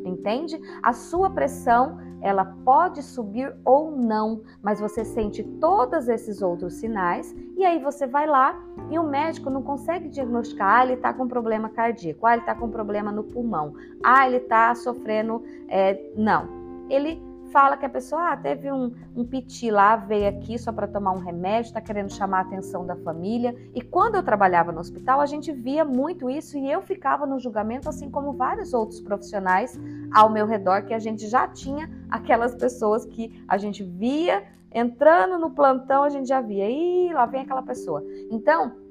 Entende? 0.05 0.59
A 0.81 0.93
sua 0.93 1.29
pressão, 1.29 1.97
ela 2.21 2.45
pode 2.65 3.01
subir 3.03 3.53
ou 3.63 3.91
não, 3.91 4.41
mas 4.61 4.79
você 4.79 5.05
sente 5.05 5.43
todos 5.59 6.07
esses 6.07 6.41
outros 6.41 6.75
sinais 6.75 7.35
e 7.55 7.65
aí 7.65 7.79
você 7.79 8.07
vai 8.07 8.27
lá 8.27 8.59
e 8.89 8.97
o 8.97 9.03
médico 9.03 9.49
não 9.49 9.61
consegue 9.61 10.09
diagnosticar, 10.09 10.79
ah, 10.79 10.83
ele 10.83 10.93
está 10.93 11.13
com 11.13 11.27
problema 11.27 11.69
cardíaco, 11.69 12.25
ah, 12.25 12.33
ele 12.33 12.41
está 12.41 12.55
com 12.55 12.69
problema 12.69 13.11
no 13.11 13.23
pulmão, 13.23 13.73
ah, 14.03 14.25
ele 14.27 14.37
está 14.37 14.73
sofrendo, 14.75 15.43
é, 15.67 16.11
não. 16.15 16.47
Ele 16.89 17.21
fala 17.51 17.77
que 17.77 17.85
a 17.85 17.89
pessoa 17.89 18.31
ah, 18.31 18.37
teve 18.37 18.71
um, 18.71 18.93
um 19.15 19.25
piti 19.25 19.69
lá, 19.69 19.95
veio 19.95 20.29
aqui 20.29 20.57
só 20.57 20.71
para 20.71 20.87
tomar 20.87 21.11
um 21.11 21.19
remédio, 21.19 21.69
está 21.69 21.81
querendo 21.81 22.11
chamar 22.11 22.39
a 22.39 22.41
atenção 22.41 22.85
da 22.85 22.95
família. 22.95 23.55
E 23.73 23.81
quando 23.81 24.15
eu 24.15 24.23
trabalhava 24.23 24.71
no 24.71 24.79
hospital, 24.79 25.19
a 25.19 25.25
gente 25.25 25.51
via 25.51 25.83
muito 25.83 26.29
isso 26.29 26.57
e 26.57 26.71
eu 26.71 26.81
ficava 26.81 27.25
no 27.25 27.39
julgamento, 27.39 27.89
assim 27.89 28.09
como 28.09 28.33
vários 28.33 28.73
outros 28.73 29.01
profissionais 29.01 29.79
ao 30.11 30.29
meu 30.29 30.45
redor, 30.45 30.85
que 30.85 30.93
a 30.93 30.99
gente 30.99 31.27
já 31.27 31.47
tinha 31.47 31.89
aquelas 32.09 32.55
pessoas 32.55 33.05
que 33.05 33.43
a 33.47 33.57
gente 33.57 33.83
via 33.83 34.43
entrando 34.71 35.39
no 35.39 35.51
plantão, 35.51 36.03
a 36.03 36.09
gente 36.09 36.27
já 36.27 36.41
via, 36.41 36.69
e 36.69 37.11
lá 37.13 37.25
vem 37.25 37.41
aquela 37.41 37.63
pessoa. 37.63 38.03
Então, 38.29 38.86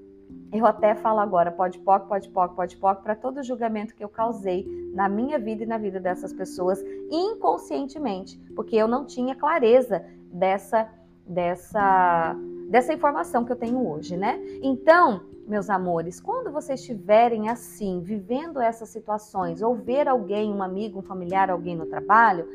eu 0.59 0.67
até 0.67 0.95
falo 0.95 1.21
agora, 1.21 1.51
pode 1.51 1.79
poc, 1.79 2.07
pode 2.07 2.29
poc, 2.29 2.55
pode 2.55 2.77
poc, 2.77 3.03
para 3.03 3.15
todo 3.15 3.43
julgamento 3.43 3.95
que 3.95 4.05
eu 4.05 4.09
causei 4.09 4.67
na 4.95 5.09
minha 5.09 5.39
vida 5.39 5.65
e 5.65 5.67
na 5.67 5.79
vida 5.79 6.01
dessas 6.01 6.33
pessoas 6.33 6.83
inconscientemente, 7.11 8.39
porque 8.55 8.77
eu 8.77 8.89
não 8.89 9.05
tinha 9.05 9.35
clareza 9.35 10.05
dessa 10.33 10.89
dessa 11.27 12.37
dessa 12.69 12.93
informação 12.93 13.45
que 13.45 13.53
eu 13.53 13.57
tenho 13.57 13.89
hoje, 13.89 14.17
né? 14.17 14.41
Então, 14.63 15.23
meus 15.47 15.71
amores, 15.71 16.21
quando 16.21 16.51
vocês 16.51 16.81
estiverem 16.81 17.49
assim, 17.49 18.01
vivendo 18.01 18.61
essas 18.61 18.89
situações, 18.89 19.63
ou 19.63 19.75
ver 19.75 20.09
alguém, 20.09 20.53
um 20.53 20.63
amigo, 20.63 20.99
um 20.99 21.03
familiar, 21.03 21.51
alguém 21.51 21.77
no 21.77 21.87
trabalho, 21.87 22.49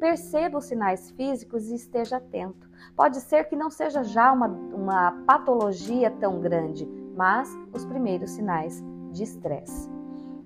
perceba 0.00 0.56
os 0.56 0.64
sinais 0.64 1.10
físicos 1.10 1.70
e 1.70 1.74
esteja 1.74 2.16
atento. 2.16 2.68
Pode 2.96 3.20
ser 3.20 3.44
que 3.44 3.54
não 3.54 3.70
seja 3.70 4.02
já 4.02 4.32
uma, 4.32 4.46
uma 4.46 5.12
patologia 5.26 6.10
tão 6.10 6.40
grande, 6.40 6.86
mas 7.16 7.56
os 7.72 7.84
primeiros 7.84 8.30
sinais 8.30 8.82
de 9.12 9.22
estresse. 9.22 9.88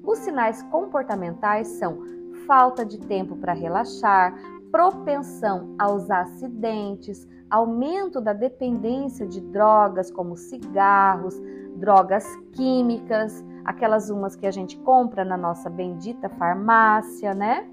Os 0.02 0.18
sinais 0.18 0.62
comportamentais 0.64 1.68
são 1.68 1.99
falta 2.47 2.85
de 2.85 2.99
tempo 2.99 3.37
para 3.37 3.52
relaxar, 3.52 4.35
propensão 4.71 5.75
aos 5.78 6.11
acidentes, 6.11 7.26
aumento 7.49 8.21
da 8.21 8.33
dependência 8.33 9.26
de 9.26 9.40
drogas 9.40 10.11
como 10.11 10.37
cigarros, 10.37 11.40
drogas 11.76 12.26
químicas, 12.52 13.44
aquelas 13.64 14.11
umas 14.11 14.37
que 14.37 14.47
a 14.47 14.50
gente 14.50 14.76
compra 14.78 15.25
na 15.25 15.37
nossa 15.37 15.71
bendita 15.71 16.28
farmácia, 16.28 17.35
né? 17.35 17.68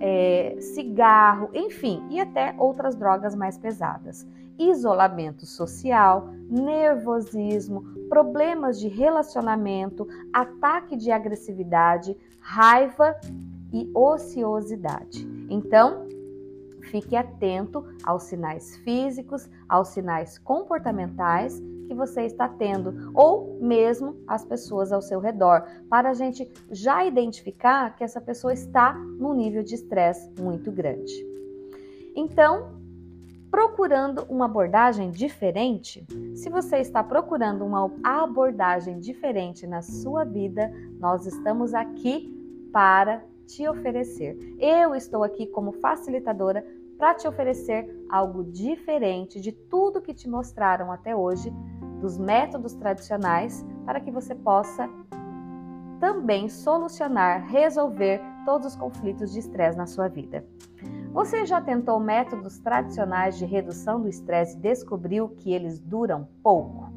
É, 0.00 0.56
cigarro, 0.60 1.50
enfim, 1.52 2.02
e 2.10 2.20
até 2.20 2.54
outras 2.58 2.94
drogas 2.94 3.34
mais 3.34 3.58
pesadas 3.58 4.26
isolamento 4.58 5.46
social, 5.46 6.30
nervosismo, 6.50 7.84
problemas 8.08 8.80
de 8.80 8.88
relacionamento, 8.88 10.06
ataque 10.32 10.96
de 10.96 11.12
agressividade, 11.12 12.16
raiva 12.40 13.14
e 13.72 13.88
ociosidade. 13.94 15.26
Então, 15.48 16.08
fique 16.90 17.14
atento 17.14 17.84
aos 18.02 18.24
sinais 18.24 18.76
físicos, 18.78 19.48
aos 19.68 19.88
sinais 19.88 20.38
comportamentais 20.38 21.62
que 21.88 21.94
você 21.94 22.22
está 22.22 22.46
tendo, 22.46 23.10
ou 23.14 23.58
mesmo 23.60 24.22
as 24.26 24.44
pessoas 24.44 24.92
ao 24.92 25.00
seu 25.00 25.18
redor, 25.18 25.64
para 25.88 26.10
a 26.10 26.14
gente 26.14 26.46
já 26.70 27.04
identificar 27.04 27.96
que 27.96 28.04
essa 28.04 28.20
pessoa 28.20 28.52
está 28.52 28.92
num 28.92 29.32
nível 29.32 29.64
de 29.64 29.74
estresse 29.74 30.30
muito 30.38 30.70
grande. 30.70 31.12
Então, 32.14 32.78
procurando 33.50 34.24
uma 34.28 34.44
abordagem 34.44 35.10
diferente? 35.10 36.06
Se 36.34 36.50
você 36.50 36.76
está 36.76 37.02
procurando 37.02 37.64
uma 37.64 37.90
abordagem 38.04 39.00
diferente 39.00 39.66
na 39.66 39.80
sua 39.80 40.24
vida, 40.24 40.70
nós 41.00 41.26
estamos 41.26 41.72
aqui 41.72 42.34
para 42.70 43.24
te 43.46 43.66
oferecer. 43.66 44.36
Eu 44.58 44.94
estou 44.94 45.24
aqui 45.24 45.46
como 45.46 45.72
facilitadora 45.72 46.64
para 46.98 47.14
te 47.14 47.28
oferecer 47.28 47.88
algo 48.10 48.42
diferente 48.44 49.40
de 49.40 49.52
tudo 49.52 50.02
que 50.02 50.12
te 50.12 50.28
mostraram 50.28 50.90
até 50.90 51.14
hoje, 51.14 51.52
dos 52.00 52.18
métodos 52.18 52.74
tradicionais, 52.74 53.64
para 53.84 54.00
que 54.00 54.10
você 54.10 54.34
possa 54.34 54.88
também 56.00 56.48
solucionar, 56.48 57.46
resolver 57.48 58.20
todos 58.44 58.68
os 58.68 58.76
conflitos 58.76 59.32
de 59.32 59.40
estresse 59.40 59.76
na 59.76 59.86
sua 59.86 60.08
vida. 60.08 60.44
Você 61.12 61.44
já 61.44 61.60
tentou 61.60 61.98
métodos 61.98 62.58
tradicionais 62.58 63.36
de 63.36 63.44
redução 63.44 64.00
do 64.00 64.08
estresse 64.08 64.56
e 64.56 64.60
descobriu 64.60 65.28
que 65.30 65.52
eles 65.52 65.80
duram 65.80 66.28
pouco? 66.42 66.88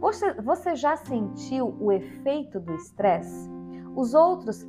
Você, 0.00 0.32
você 0.34 0.74
já 0.74 0.96
sentiu 0.96 1.76
o 1.80 1.92
efeito 1.92 2.58
do 2.58 2.74
estresse? 2.74 3.48
Os 3.94 4.14
outros 4.14 4.66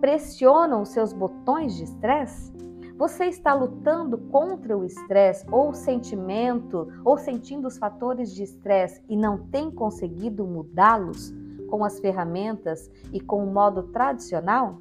pressionam 0.00 0.82
os 0.82 0.90
seus 0.90 1.12
botões 1.12 1.74
de 1.76 1.84
estresse? 1.84 2.52
Você 3.02 3.24
está 3.24 3.52
lutando 3.52 4.16
contra 4.16 4.78
o 4.78 4.84
estresse 4.84 5.44
ou 5.50 5.74
sentimento 5.74 6.86
ou 7.04 7.18
sentindo 7.18 7.66
os 7.66 7.76
fatores 7.76 8.32
de 8.32 8.44
estresse 8.44 9.02
e 9.08 9.16
não 9.16 9.38
tem 9.48 9.72
conseguido 9.72 10.46
mudá-los 10.46 11.34
com 11.68 11.84
as 11.84 11.98
ferramentas 11.98 12.88
e 13.12 13.20
com 13.20 13.42
o 13.42 13.52
modo 13.52 13.88
tradicional? 13.88 14.80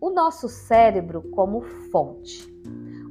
O 0.00 0.10
nosso 0.10 0.48
cérebro 0.48 1.22
como 1.30 1.60
fonte. 1.92 2.52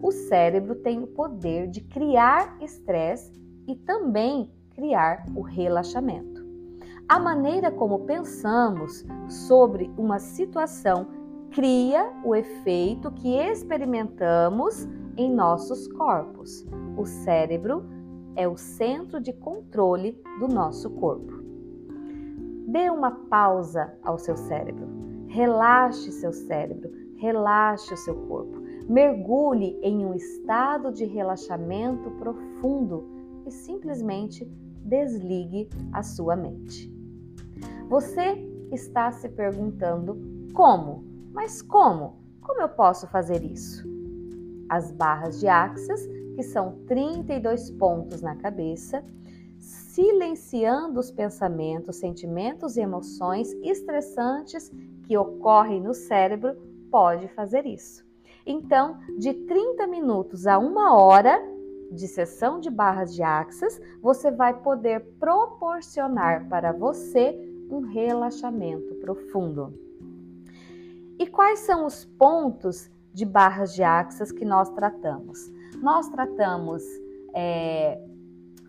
O 0.03 0.11
cérebro 0.11 0.75
tem 0.75 1.01
o 1.01 1.07
poder 1.07 1.69
de 1.69 1.79
criar 1.79 2.57
estresse 2.61 3.31
e 3.65 3.77
também 3.77 4.51
criar 4.71 5.23
o 5.33 5.39
relaxamento. 5.39 6.45
A 7.07 7.17
maneira 7.17 7.71
como 7.71 7.99
pensamos 7.99 9.05
sobre 9.29 9.89
uma 9.97 10.19
situação 10.19 11.18
cria 11.51 12.11
o 12.23 12.35
efeito 12.35 13.11
que 13.11 13.35
experimentamos 13.35 14.87
em 15.17 15.33
nossos 15.33 15.87
corpos. 15.87 16.65
O 16.97 17.05
cérebro 17.05 17.83
é 18.35 18.47
o 18.47 18.57
centro 18.57 19.19
de 19.19 19.33
controle 19.33 20.21
do 20.39 20.47
nosso 20.47 20.89
corpo. 20.91 21.43
Dê 22.67 22.89
uma 22.89 23.11
pausa 23.11 23.93
ao 24.03 24.17
seu 24.17 24.37
cérebro 24.37 24.99
Relaxe 25.29 26.11
seu 26.11 26.33
cérebro, 26.33 26.91
relaxe 27.17 27.93
o 27.93 27.97
seu 27.97 28.15
corpo. 28.27 28.59
Mergulhe 28.89 29.79
em 29.83 30.03
um 30.03 30.15
estado 30.15 30.91
de 30.91 31.05
relaxamento 31.05 32.09
profundo 32.17 33.07
e 33.45 33.51
simplesmente 33.51 34.43
desligue 34.83 35.69
a 35.93 36.01
sua 36.01 36.35
mente. 36.35 36.91
Você 37.87 38.43
está 38.71 39.11
se 39.11 39.29
perguntando 39.29 40.19
como? 40.51 41.03
Mas 41.33 41.61
como? 41.61 42.17
Como 42.41 42.61
eu 42.61 42.69
posso 42.69 43.07
fazer 43.07 43.43
isso? 43.43 43.87
As 44.67 44.91
barras 44.91 45.39
de 45.39 45.47
axis, 45.47 46.07
que 46.35 46.43
são 46.43 46.83
32 46.87 47.71
pontos 47.71 48.21
na 48.21 48.35
cabeça, 48.35 49.03
silenciando 49.57 50.99
os 50.99 51.11
pensamentos, 51.11 51.97
sentimentos 51.97 52.77
e 52.77 52.81
emoções 52.81 53.51
estressantes 53.61 54.71
que 55.05 55.17
ocorrem 55.17 55.81
no 55.81 55.93
cérebro 55.93 56.55
pode 56.89 57.27
fazer 57.29 57.65
isso. 57.65 58.03
Então, 58.45 58.97
de 59.17 59.33
30 59.33 59.85
minutos 59.87 60.47
a 60.47 60.57
uma 60.57 60.95
hora 60.95 61.39
de 61.91 62.07
sessão 62.07 62.59
de 62.59 62.69
barras 62.69 63.13
de 63.13 63.23
axis, 63.23 63.79
você 64.01 64.31
vai 64.31 64.61
poder 64.61 65.01
proporcionar 65.19 66.47
para 66.47 66.71
você 66.71 67.37
um 67.69 67.81
relaxamento 67.81 68.95
profundo. 68.95 69.88
E 71.19 71.27
quais 71.27 71.59
são 71.59 71.85
os 71.85 72.05
pontos 72.05 72.89
de 73.13 73.25
barras 73.25 73.75
de 73.75 73.83
axis 73.83 74.31
que 74.31 74.45
nós 74.45 74.69
tratamos? 74.69 75.51
Nós 75.81 76.07
tratamos 76.07 76.81
é, 77.35 78.01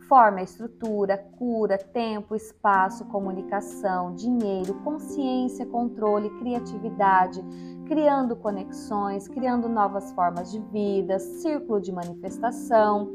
forma, 0.09 0.43
estrutura, 0.43 1.17
cura, 1.39 1.79
tempo, 1.79 2.35
espaço, 2.35 3.05
comunicação, 3.05 4.17
dinheiro, 4.17 4.75
consciência, 4.83 5.65
controle, 5.65 6.29
criatividade, 6.41 7.41
criando 7.87 8.35
conexões, 8.35 9.29
criando 9.29 9.69
novas 9.69 10.11
formas 10.11 10.51
de 10.51 10.59
vida, 10.59 11.21
círculo 11.21 11.81
de 11.81 11.93
manifestação, 11.93 13.09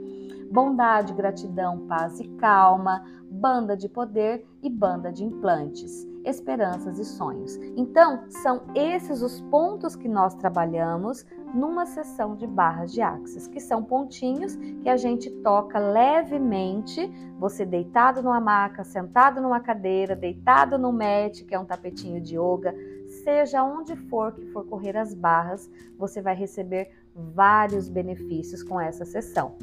bondade, 0.50 1.13
gratidão, 1.13 1.86
paz 1.88 2.21
e 2.21 2.28
calma, 2.38 3.04
banda 3.30 3.76
de 3.76 3.89
poder 3.89 4.48
e 4.63 4.69
banda 4.69 5.12
de 5.12 5.26
implantes, 5.26 6.08
esperanças 6.25 6.99
e 6.99 7.05
sonhos. 7.05 7.55
Então, 7.77 8.23
são 8.29 8.63
esses 8.73 9.21
os 9.21 9.39
pontos 9.41 9.95
que 9.95 10.07
nós 10.07 10.33
trabalhamos 10.35 11.25
numa 11.53 11.85
sessão 11.85 12.35
de 12.35 12.45
barras 12.45 12.91
de 12.91 13.01
axis, 13.01 13.47
que 13.47 13.59
são 13.59 13.83
pontinhos 13.83 14.55
que 14.55 14.89
a 14.89 14.97
gente 14.97 15.29
toca 15.41 15.79
levemente, 15.79 17.07
você 17.39 17.65
deitado 17.65 18.21
numa 18.21 18.41
maca, 18.41 18.83
sentado 18.83 19.41
numa 19.41 19.59
cadeira, 19.59 20.15
deitado 20.15 20.77
no 20.77 20.91
mat, 20.91 21.43
que 21.45 21.55
é 21.55 21.59
um 21.59 21.65
tapetinho 21.65 22.19
de 22.19 22.35
yoga, 22.38 22.75
seja 23.23 23.63
onde 23.63 23.95
for 23.95 24.33
que 24.33 24.45
for 24.47 24.65
correr 24.65 24.97
as 24.97 25.13
barras, 25.13 25.69
você 25.97 26.21
vai 26.21 26.35
receber 26.35 26.91
vários 27.13 27.88
benefícios 27.88 28.61
com 28.61 28.79
essa 28.79 29.05
sessão. 29.05 29.55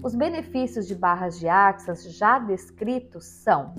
Os 0.00 0.14
benefícios 0.14 0.86
de 0.86 0.94
barras 0.94 1.40
de 1.40 1.48
axis 1.48 2.04
já 2.16 2.38
descritos 2.38 3.24
são 3.24 3.74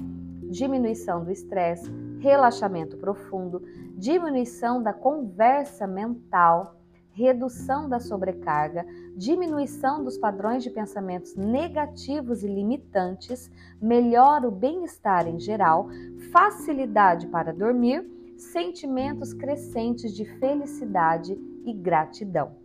diminuição 0.50 1.24
do 1.24 1.32
estresse, 1.32 1.90
relaxamento 2.20 2.98
profundo, 2.98 3.62
diminuição 3.96 4.82
da 4.82 4.92
conversa 4.92 5.86
mental, 5.86 6.76
redução 7.12 7.90
da 7.90 8.00
sobrecarga, 8.00 8.86
diminuição 9.16 10.04
dos 10.04 10.18
padrões 10.18 10.64
de 10.64 10.70
pensamentos 10.70 11.36
negativos 11.36 12.44
e 12.44 12.48
limitantes, 12.48 13.52
melhora 13.82 14.48
o 14.48 14.52
bem-estar 14.52 15.28
em 15.28 15.40
geral, 15.40 15.90
facilidade 16.32 17.28
para 17.28 17.54
dormir, 17.54 18.10
sentimentos 18.38 19.34
crescentes 19.34 20.14
de 20.14 20.24
felicidade 20.40 21.38
e 21.66 21.74
gratidão. 21.74 22.56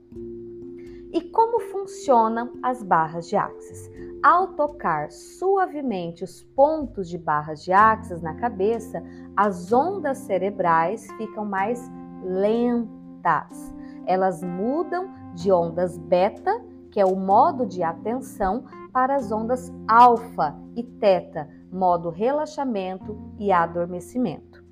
E 1.13 1.21
como 1.21 1.61
funcionam 1.61 2.59
as 2.63 2.83
barras 2.83 3.29
de 3.29 3.37
axis? 3.37 3.91
Ao 4.25 4.47
tocar 4.55 5.13
suavemente 5.13 6.25
os 6.25 6.43
pontos 6.43 7.11
de 7.11 7.19
barras 7.19 7.63
de 7.63 7.75
axis 7.75 8.23
na 8.23 8.33
cabeça, 8.37 9.03
as 9.37 9.71
ondas 9.71 10.17
cerebrais 10.17 11.07
ficam 11.19 11.45
mais 11.45 11.93
lentas. 12.23 13.75
Elas 14.07 14.43
mudam 14.43 15.11
de 15.35 15.53
ondas 15.53 15.99
beta, 15.99 16.59
que 16.91 16.99
é 16.99 17.05
o 17.05 17.15
modo 17.15 17.67
de 17.67 17.83
atenção, 17.83 18.65
para 18.95 19.15
as 19.15 19.31
ondas 19.31 19.71
alfa 19.87 20.57
e 20.75 20.83
teta, 20.83 21.47
modo 21.71 22.09
relaxamento 22.09 23.19
e 23.39 23.53
adormecimento. 23.53 24.65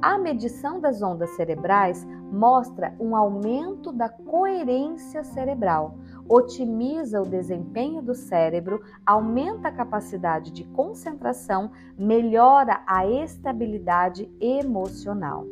A 0.00 0.16
medição 0.18 0.78
das 0.78 1.02
ondas 1.02 1.30
cerebrais 1.30 2.06
mostra 2.34 2.94
um 2.98 3.14
aumento 3.14 3.92
da 3.92 4.08
coerência 4.08 5.22
cerebral, 5.22 5.96
otimiza 6.28 7.22
o 7.22 7.26
desempenho 7.26 8.02
do 8.02 8.14
cérebro, 8.14 8.82
aumenta 9.06 9.68
a 9.68 9.72
capacidade 9.72 10.50
de 10.50 10.64
concentração, 10.64 11.70
melhora 11.96 12.82
a 12.86 13.06
estabilidade 13.06 14.30
emocional. 14.40 15.46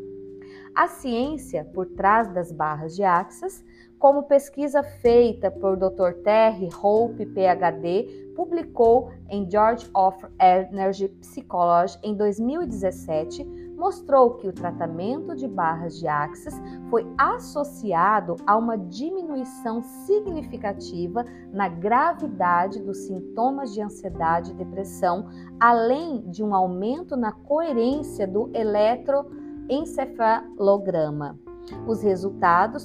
A 0.74 0.88
ciência 0.88 1.64
por 1.72 1.86
trás 1.86 2.32
das 2.32 2.50
barras 2.50 2.96
de 2.96 3.04
axis, 3.04 3.64
como 3.98 4.24
pesquisa 4.24 4.82
feita 4.82 5.50
por 5.50 5.76
Dr. 5.76 6.22
Terry 6.24 6.68
Hope, 6.82 7.24
PhD, 7.26 8.32
publicou 8.34 9.12
em 9.28 9.48
George 9.48 9.88
of 9.94 10.26
Energy 10.40 11.08
Psychology 11.20 11.98
em 12.02 12.16
2017, 12.16 13.46
mostrou 13.82 14.34
que 14.34 14.46
o 14.46 14.52
tratamento 14.52 15.34
de 15.34 15.48
barras 15.48 15.98
de 15.98 16.06
axis 16.06 16.54
foi 16.88 17.04
associado 17.18 18.36
a 18.46 18.56
uma 18.56 18.78
diminuição 18.78 19.82
significativa 19.82 21.24
na 21.52 21.68
gravidade 21.68 22.80
dos 22.80 22.98
sintomas 22.98 23.74
de 23.74 23.82
ansiedade 23.82 24.52
e 24.52 24.54
depressão, 24.54 25.26
além 25.58 26.20
de 26.30 26.44
um 26.44 26.54
aumento 26.54 27.16
na 27.16 27.32
coerência 27.32 28.24
do 28.24 28.48
eletroencefalograma. 28.54 31.36
Os 31.84 32.04
resultados 32.04 32.84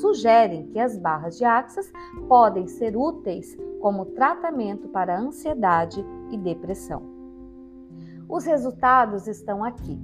sugerem 0.00 0.68
que 0.68 0.78
as 0.78 0.96
barras 0.96 1.36
de 1.36 1.44
axis 1.44 1.92
podem 2.28 2.68
ser 2.68 2.96
úteis 2.96 3.56
como 3.80 4.06
tratamento 4.06 4.86
para 4.90 5.18
ansiedade 5.18 6.06
e 6.30 6.38
depressão. 6.38 7.02
Os 8.28 8.44
resultados 8.44 9.26
estão 9.26 9.64
aqui. 9.64 10.00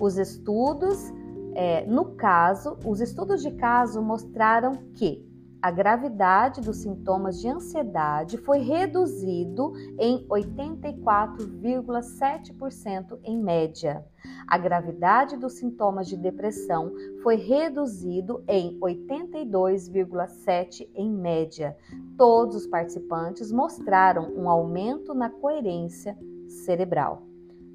Os 0.00 0.16
estudos, 0.16 1.12
é, 1.54 1.84
no 1.86 2.14
caso, 2.14 2.78
os 2.84 3.00
estudos 3.00 3.42
de 3.42 3.50
caso 3.52 4.00
mostraram 4.00 4.76
que 4.94 5.26
a 5.60 5.72
gravidade 5.72 6.60
dos 6.60 6.76
sintomas 6.76 7.40
de 7.40 7.48
ansiedade 7.48 8.38
foi 8.38 8.60
reduzido 8.60 9.72
em 9.98 10.24
84,7% 10.28 13.18
em 13.24 13.42
média. 13.42 14.06
A 14.46 14.56
gravidade 14.56 15.36
dos 15.36 15.54
sintomas 15.54 16.06
de 16.06 16.16
depressão 16.16 16.92
foi 17.24 17.34
reduzido 17.34 18.44
em 18.46 18.78
82,7 18.78 20.88
em 20.94 21.10
média. 21.10 21.76
Todos 22.16 22.54
os 22.54 22.68
participantes 22.68 23.50
mostraram 23.50 24.32
um 24.36 24.48
aumento 24.48 25.12
na 25.12 25.28
coerência 25.28 26.16
cerebral 26.46 27.26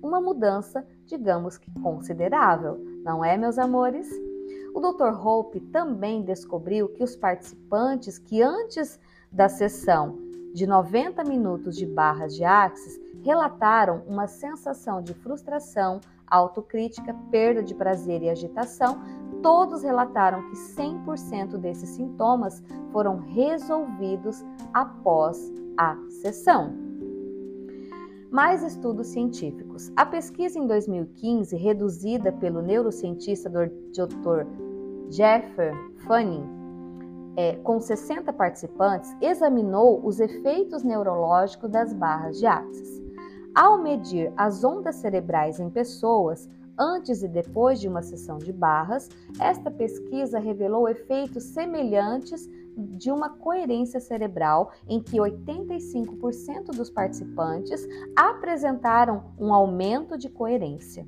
uma 0.04 0.20
mudança, 0.20 0.86
digamos 1.06 1.58
que 1.58 1.72
considerável. 1.82 2.78
não 3.04 3.24
é, 3.24 3.38
meus 3.38 3.58
amores? 3.58 4.10
O 4.74 4.80
Dr. 4.80 5.14
Hope 5.26 5.60
também 5.60 6.24
descobriu 6.24 6.90
que 6.90 7.04
os 7.04 7.16
participantes 7.16 8.18
que 8.18 8.42
antes 8.42 9.00
da 9.32 9.48
sessão 9.48 10.18
de 10.54 10.68
90 10.68 11.24
minutos 11.24 11.76
de 11.76 11.86
barras 11.86 12.36
de 12.36 12.44
axis 12.44 13.00
relataram 13.24 14.04
uma 14.08 14.28
sensação 14.28 15.02
de 15.02 15.14
frustração, 15.14 16.00
autocrítica, 16.28 17.14
perda 17.32 17.64
de 17.64 17.74
prazer 17.74 18.22
e 18.22 18.30
agitação, 18.30 19.02
todos 19.42 19.84
relataram 19.84 20.42
que 20.50 20.56
100% 20.56 21.58
desses 21.58 21.90
sintomas 21.90 22.64
foram 22.92 23.20
resolvidos 23.20 24.44
após 24.74 25.52
a 25.78 25.98
sessão. 26.22 26.83
Mais 28.34 28.64
estudos 28.64 29.10
científicos. 29.10 29.92
A 29.96 30.08
pesquisa 30.08 30.58
em 30.58 30.66
2015, 30.66 31.56
reduzida 31.56 32.32
pelo 32.32 32.64
neurocientista 32.64 33.48
Dr. 33.48 34.48
Jeffrey 35.12 35.72
Fanning, 36.08 36.44
é, 37.38 37.58
com 37.58 37.80
60 37.80 38.34
participantes, 38.34 39.16
examinou 39.22 40.04
os 40.04 40.20
efeitos 40.20 40.82
neurológicos 40.82 41.70
das 41.70 41.94
barras 41.94 42.40
de 42.40 42.48
axis. 42.48 43.04
Ao 43.54 43.78
medir 43.78 44.34
as 44.36 44.64
ondas 44.64 44.96
cerebrais 44.96 45.60
em 45.60 45.70
pessoas, 45.70 46.50
antes 46.78 47.24
e 47.24 47.28
depois 47.28 47.80
de 47.80 47.88
uma 47.88 48.02
sessão 48.02 48.38
de 48.38 48.52
barras, 48.52 49.10
esta 49.40 49.70
pesquisa 49.70 50.40
revelou 50.40 50.88
efeitos 50.90 51.44
semelhantes 51.44 52.50
de 52.76 53.12
uma 53.12 53.30
coerência 53.30 54.00
cerebral 54.00 54.72
em 54.88 55.02
que 55.02 55.18
85% 55.18 56.76
dos 56.76 56.90
participantes 56.90 57.88
apresentaram 58.16 59.34
um 59.40 59.54
aumento 59.54 60.18
de 60.18 60.30
coerência. 60.30 61.08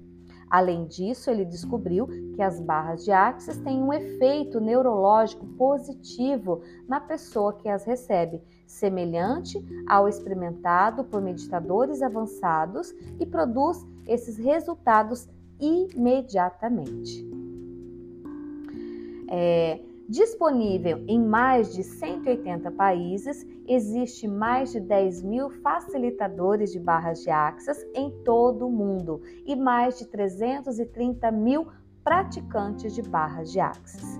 Além 0.49 0.85
disso, 0.85 1.29
ele 1.29 1.43
descobriu 1.43 2.07
que 2.35 2.41
as 2.41 2.59
barras 2.59 3.03
de 3.03 3.11
axis 3.11 3.57
têm 3.57 3.81
um 3.81 3.91
efeito 3.91 4.59
neurológico 4.59 5.45
positivo 5.57 6.61
na 6.87 6.99
pessoa 6.99 7.53
que 7.53 7.67
as 7.67 7.83
recebe, 7.83 8.41
semelhante 8.67 9.59
ao 9.87 10.07
experimentado 10.07 11.03
por 11.03 11.21
meditadores 11.21 12.01
avançados 12.01 12.93
e 13.19 13.25
produz 13.25 13.85
esses 14.07 14.37
resultados 14.37 15.27
imediatamente. 15.59 17.25
É, 19.29 19.79
disponível 20.07 21.03
em 21.07 21.19
mais 21.19 21.73
de 21.73 21.83
180 21.83 22.71
países, 22.71 23.45
existe 23.67 24.27
mais 24.27 24.71
de 24.71 24.79
10 24.79 25.23
mil 25.23 25.49
facilitadores 25.49 26.71
de 26.71 26.79
barras 26.79 27.21
de 27.21 27.29
axis 27.29 27.85
em 27.93 28.11
todo 28.23 28.67
o 28.67 28.71
mundo 28.71 29.21
e 29.45 29.55
mais 29.55 29.97
de 29.97 30.05
330 30.05 31.31
mil 31.31 31.67
praticantes 32.03 32.93
de 32.93 33.01
barras 33.01 33.51
de 33.51 33.59
axis. 33.59 34.19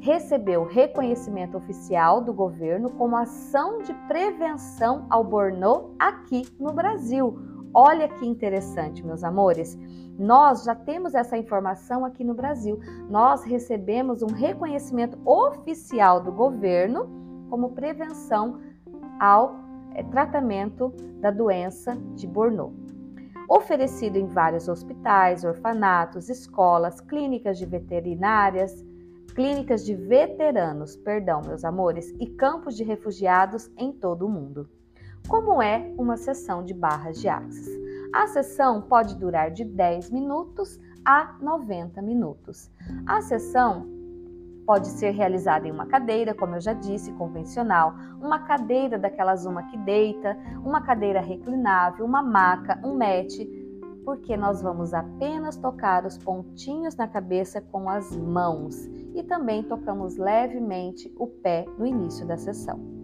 Recebeu 0.00 0.64
reconhecimento 0.64 1.56
oficial 1.56 2.22
do 2.22 2.32
governo 2.32 2.90
como 2.90 3.14
ação 3.14 3.82
de 3.82 3.94
prevenção 4.08 5.06
ao 5.10 5.22
burnout 5.22 5.94
aqui 5.98 6.42
no 6.58 6.72
Brasil. 6.72 7.51
Olha 7.74 8.06
que 8.06 8.26
interessante, 8.26 9.04
meus 9.04 9.24
amores. 9.24 9.78
Nós 10.18 10.64
já 10.64 10.74
temos 10.74 11.14
essa 11.14 11.38
informação 11.38 12.04
aqui 12.04 12.22
no 12.22 12.34
Brasil. 12.34 12.78
Nós 13.08 13.44
recebemos 13.44 14.22
um 14.22 14.26
reconhecimento 14.26 15.18
oficial 15.24 16.22
do 16.22 16.30
governo 16.30 17.08
como 17.48 17.70
prevenção 17.70 18.60
ao 19.18 19.56
é, 19.94 20.02
tratamento 20.02 20.92
da 21.20 21.30
doença 21.30 21.96
de 22.14 22.26
Burnout. 22.26 22.74
Oferecido 23.48 24.16
em 24.16 24.26
vários 24.26 24.68
hospitais, 24.68 25.44
orfanatos, 25.44 26.28
escolas, 26.28 27.00
clínicas 27.00 27.58
de 27.58 27.66
veterinárias, 27.66 28.84
clínicas 29.34 29.84
de 29.84 29.94
veteranos, 29.94 30.96
perdão, 30.96 31.40
meus 31.46 31.64
amores, 31.64 32.14
e 32.20 32.26
campos 32.26 32.76
de 32.76 32.84
refugiados 32.84 33.70
em 33.78 33.92
todo 33.92 34.26
o 34.26 34.28
mundo. 34.28 34.68
Como 35.28 35.62
é 35.62 35.92
uma 35.96 36.16
sessão 36.16 36.64
de 36.64 36.74
barras 36.74 37.20
de 37.20 37.28
axis? 37.28 37.68
A 38.12 38.26
sessão 38.26 38.82
pode 38.82 39.16
durar 39.16 39.50
de 39.50 39.64
10 39.64 40.10
minutos 40.10 40.78
a 41.04 41.36
90 41.40 42.02
minutos. 42.02 42.70
A 43.06 43.22
sessão 43.22 43.86
pode 44.66 44.88
ser 44.88 45.10
realizada 45.10 45.66
em 45.66 45.70
uma 45.70 45.86
cadeira, 45.86 46.34
como 46.34 46.56
eu 46.56 46.60
já 46.60 46.72
disse, 46.72 47.12
convencional, 47.12 47.94
uma 48.20 48.40
cadeira 48.40 48.98
daquelas 48.98 49.46
uma 49.46 49.62
que 49.64 49.76
deita, 49.78 50.36
uma 50.64 50.82
cadeira 50.82 51.20
reclinável, 51.20 52.04
uma 52.04 52.22
maca, 52.22 52.78
um 52.84 52.96
mat, 52.96 53.32
porque 54.04 54.36
nós 54.36 54.60
vamos 54.60 54.92
apenas 54.92 55.56
tocar 55.56 56.04
os 56.04 56.18
pontinhos 56.18 56.96
na 56.96 57.08
cabeça 57.08 57.60
com 57.60 57.88
as 57.88 58.14
mãos 58.16 58.86
e 59.14 59.22
também 59.22 59.62
tocamos 59.62 60.16
levemente 60.16 61.12
o 61.16 61.26
pé 61.26 61.64
no 61.78 61.86
início 61.86 62.26
da 62.26 62.36
sessão. 62.36 63.01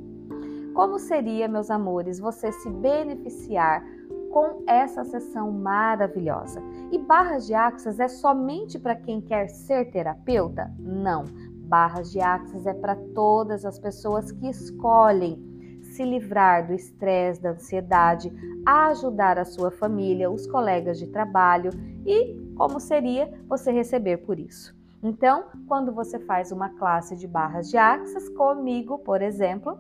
Como 0.79 0.97
seria, 1.01 1.49
meus 1.49 1.73
amores, 1.73 2.21
você 2.21 2.53
se 2.53 2.71
beneficiar 2.71 3.85
com 4.31 4.63
essa 4.65 5.03
sessão 5.03 5.51
maravilhosa. 5.51 6.63
E 6.93 6.99
barras 6.99 7.49
de 7.49 7.53
axis 7.53 7.99
é 7.99 8.07
somente 8.07 8.79
para 8.79 8.95
quem 8.95 9.21
quer 9.21 9.49
ser 9.49 9.91
terapeuta? 9.91 10.73
Não. 10.79 11.25
Barras 11.67 12.13
de 12.13 12.21
axis 12.21 12.65
é 12.65 12.73
para 12.73 12.95
todas 13.13 13.65
as 13.65 13.77
pessoas 13.77 14.31
que 14.31 14.49
escolhem 14.49 15.43
se 15.83 16.05
livrar 16.05 16.69
do 16.69 16.75
estresse, 16.75 17.43
da 17.43 17.51
ansiedade, 17.51 18.33
ajudar 18.65 19.37
a 19.37 19.45
sua 19.45 19.73
família, 19.73 20.31
os 20.31 20.47
colegas 20.47 20.97
de 20.97 21.09
trabalho 21.09 21.71
e 22.07 22.37
como 22.57 22.79
seria 22.79 23.29
você 23.49 23.73
receber 23.73 24.19
por 24.19 24.39
isso. 24.39 24.73
Então, 25.03 25.47
quando 25.67 25.93
você 25.93 26.21
faz 26.21 26.53
uma 26.53 26.69
classe 26.69 27.17
de 27.17 27.27
barras 27.27 27.69
de 27.69 27.77
axis 27.77 28.29
comigo, 28.29 28.99
por 29.01 29.21
exemplo, 29.23 29.77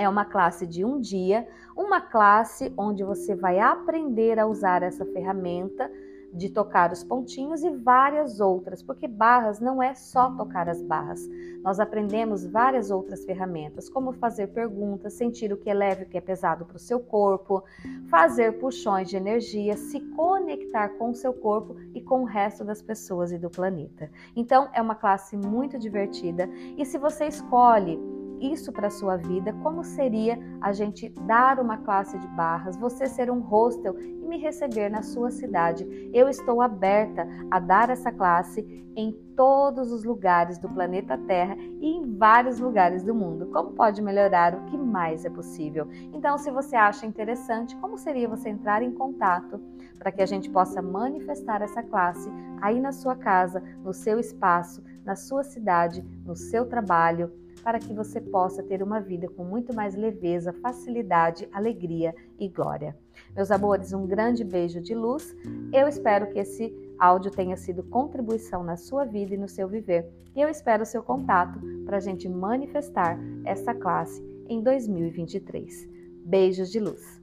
é 0.00 0.08
uma 0.08 0.24
classe 0.24 0.66
de 0.66 0.82
um 0.82 0.98
dia, 0.98 1.46
uma 1.76 2.00
classe 2.00 2.72
onde 2.74 3.04
você 3.04 3.34
vai 3.34 3.58
aprender 3.58 4.38
a 4.38 4.46
usar 4.46 4.82
essa 4.82 5.04
ferramenta 5.04 5.92
de 6.32 6.48
tocar 6.48 6.90
os 6.90 7.04
pontinhos 7.04 7.62
e 7.62 7.68
várias 7.68 8.40
outras, 8.40 8.82
porque 8.82 9.06
barras 9.06 9.60
não 9.60 9.82
é 9.82 9.94
só 9.94 10.30
tocar 10.30 10.70
as 10.70 10.80
barras. 10.80 11.28
Nós 11.62 11.78
aprendemos 11.78 12.46
várias 12.46 12.90
outras 12.90 13.26
ferramentas, 13.26 13.90
como 13.90 14.12
fazer 14.12 14.46
perguntas, 14.46 15.12
sentir 15.12 15.52
o 15.52 15.56
que 15.58 15.68
é 15.68 15.74
leve 15.74 16.04
e 16.04 16.06
o 16.06 16.08
que 16.08 16.16
é 16.16 16.20
pesado 16.20 16.64
para 16.64 16.76
o 16.76 16.80
seu 16.80 17.00
corpo, 17.00 17.62
fazer 18.08 18.58
puxões 18.58 19.10
de 19.10 19.18
energia, 19.18 19.76
se 19.76 20.00
conectar 20.16 20.88
com 20.90 21.10
o 21.10 21.14
seu 21.14 21.34
corpo 21.34 21.76
e 21.92 22.00
com 22.00 22.22
o 22.22 22.26
resto 22.26 22.64
das 22.64 22.80
pessoas 22.80 23.32
e 23.32 23.38
do 23.38 23.50
planeta. 23.50 24.10
Então, 24.34 24.70
é 24.72 24.80
uma 24.80 24.94
classe 24.94 25.36
muito 25.36 25.78
divertida 25.78 26.48
e 26.78 26.86
se 26.86 26.96
você 26.96 27.26
escolhe 27.26 28.00
isso 28.40 28.72
para 28.72 28.86
a 28.86 28.90
sua 28.90 29.16
vida, 29.16 29.52
como 29.62 29.84
seria 29.84 30.38
a 30.60 30.72
gente 30.72 31.08
dar 31.26 31.60
uma 31.60 31.78
classe 31.78 32.18
de 32.18 32.26
barras, 32.28 32.76
você 32.76 33.06
ser 33.06 33.30
um 33.30 33.40
hostel 33.40 33.98
e 34.00 34.26
me 34.26 34.38
receber 34.38 34.88
na 34.88 35.02
sua 35.02 35.30
cidade. 35.30 36.10
Eu 36.12 36.28
estou 36.28 36.60
aberta 36.60 37.26
a 37.50 37.58
dar 37.58 37.90
essa 37.90 38.10
classe 38.10 38.80
em 38.96 39.12
todos 39.36 39.92
os 39.92 40.04
lugares 40.04 40.58
do 40.58 40.68
planeta 40.68 41.16
Terra 41.16 41.56
e 41.58 41.96
em 41.96 42.16
vários 42.16 42.58
lugares 42.58 43.02
do 43.02 43.14
mundo. 43.14 43.46
Como 43.46 43.72
pode 43.72 44.02
melhorar 44.02 44.54
o 44.54 44.64
que 44.66 44.76
mais 44.76 45.24
é 45.24 45.30
possível? 45.30 45.88
Então, 46.12 46.36
se 46.36 46.50
você 46.50 46.76
acha 46.76 47.06
interessante, 47.06 47.76
como 47.76 47.96
seria 47.96 48.28
você 48.28 48.48
entrar 48.48 48.82
em 48.82 48.92
contato 48.92 49.60
para 49.98 50.10
que 50.10 50.22
a 50.22 50.26
gente 50.26 50.50
possa 50.50 50.82
manifestar 50.82 51.62
essa 51.62 51.82
classe 51.82 52.30
aí 52.60 52.80
na 52.80 52.92
sua 52.92 53.16
casa, 53.16 53.62
no 53.84 53.92
seu 53.92 54.18
espaço, 54.18 54.82
na 55.04 55.16
sua 55.16 55.42
cidade, 55.42 56.02
no 56.24 56.36
seu 56.36 56.66
trabalho? 56.66 57.32
Para 57.62 57.78
que 57.78 57.92
você 57.92 58.20
possa 58.20 58.62
ter 58.62 58.82
uma 58.82 59.00
vida 59.00 59.28
com 59.28 59.44
muito 59.44 59.74
mais 59.74 59.94
leveza, 59.94 60.52
facilidade, 60.52 61.48
alegria 61.52 62.14
e 62.38 62.48
glória. 62.48 62.96
Meus 63.34 63.50
amores, 63.50 63.92
um 63.92 64.06
grande 64.06 64.44
beijo 64.44 64.80
de 64.80 64.94
luz. 64.94 65.34
Eu 65.72 65.86
espero 65.86 66.28
que 66.28 66.38
esse 66.38 66.74
áudio 66.98 67.30
tenha 67.30 67.56
sido 67.56 67.82
contribuição 67.84 68.62
na 68.62 68.76
sua 68.76 69.04
vida 69.04 69.34
e 69.34 69.38
no 69.38 69.48
seu 69.48 69.68
viver. 69.68 70.08
E 70.34 70.40
eu 70.40 70.48
espero 70.48 70.82
o 70.82 70.86
seu 70.86 71.02
contato 71.02 71.60
para 71.84 71.96
a 71.96 72.00
gente 72.00 72.28
manifestar 72.28 73.18
essa 73.44 73.74
classe 73.74 74.22
em 74.48 74.62
2023. 74.62 75.88
Beijos 76.24 76.70
de 76.70 76.80
luz. 76.80 77.19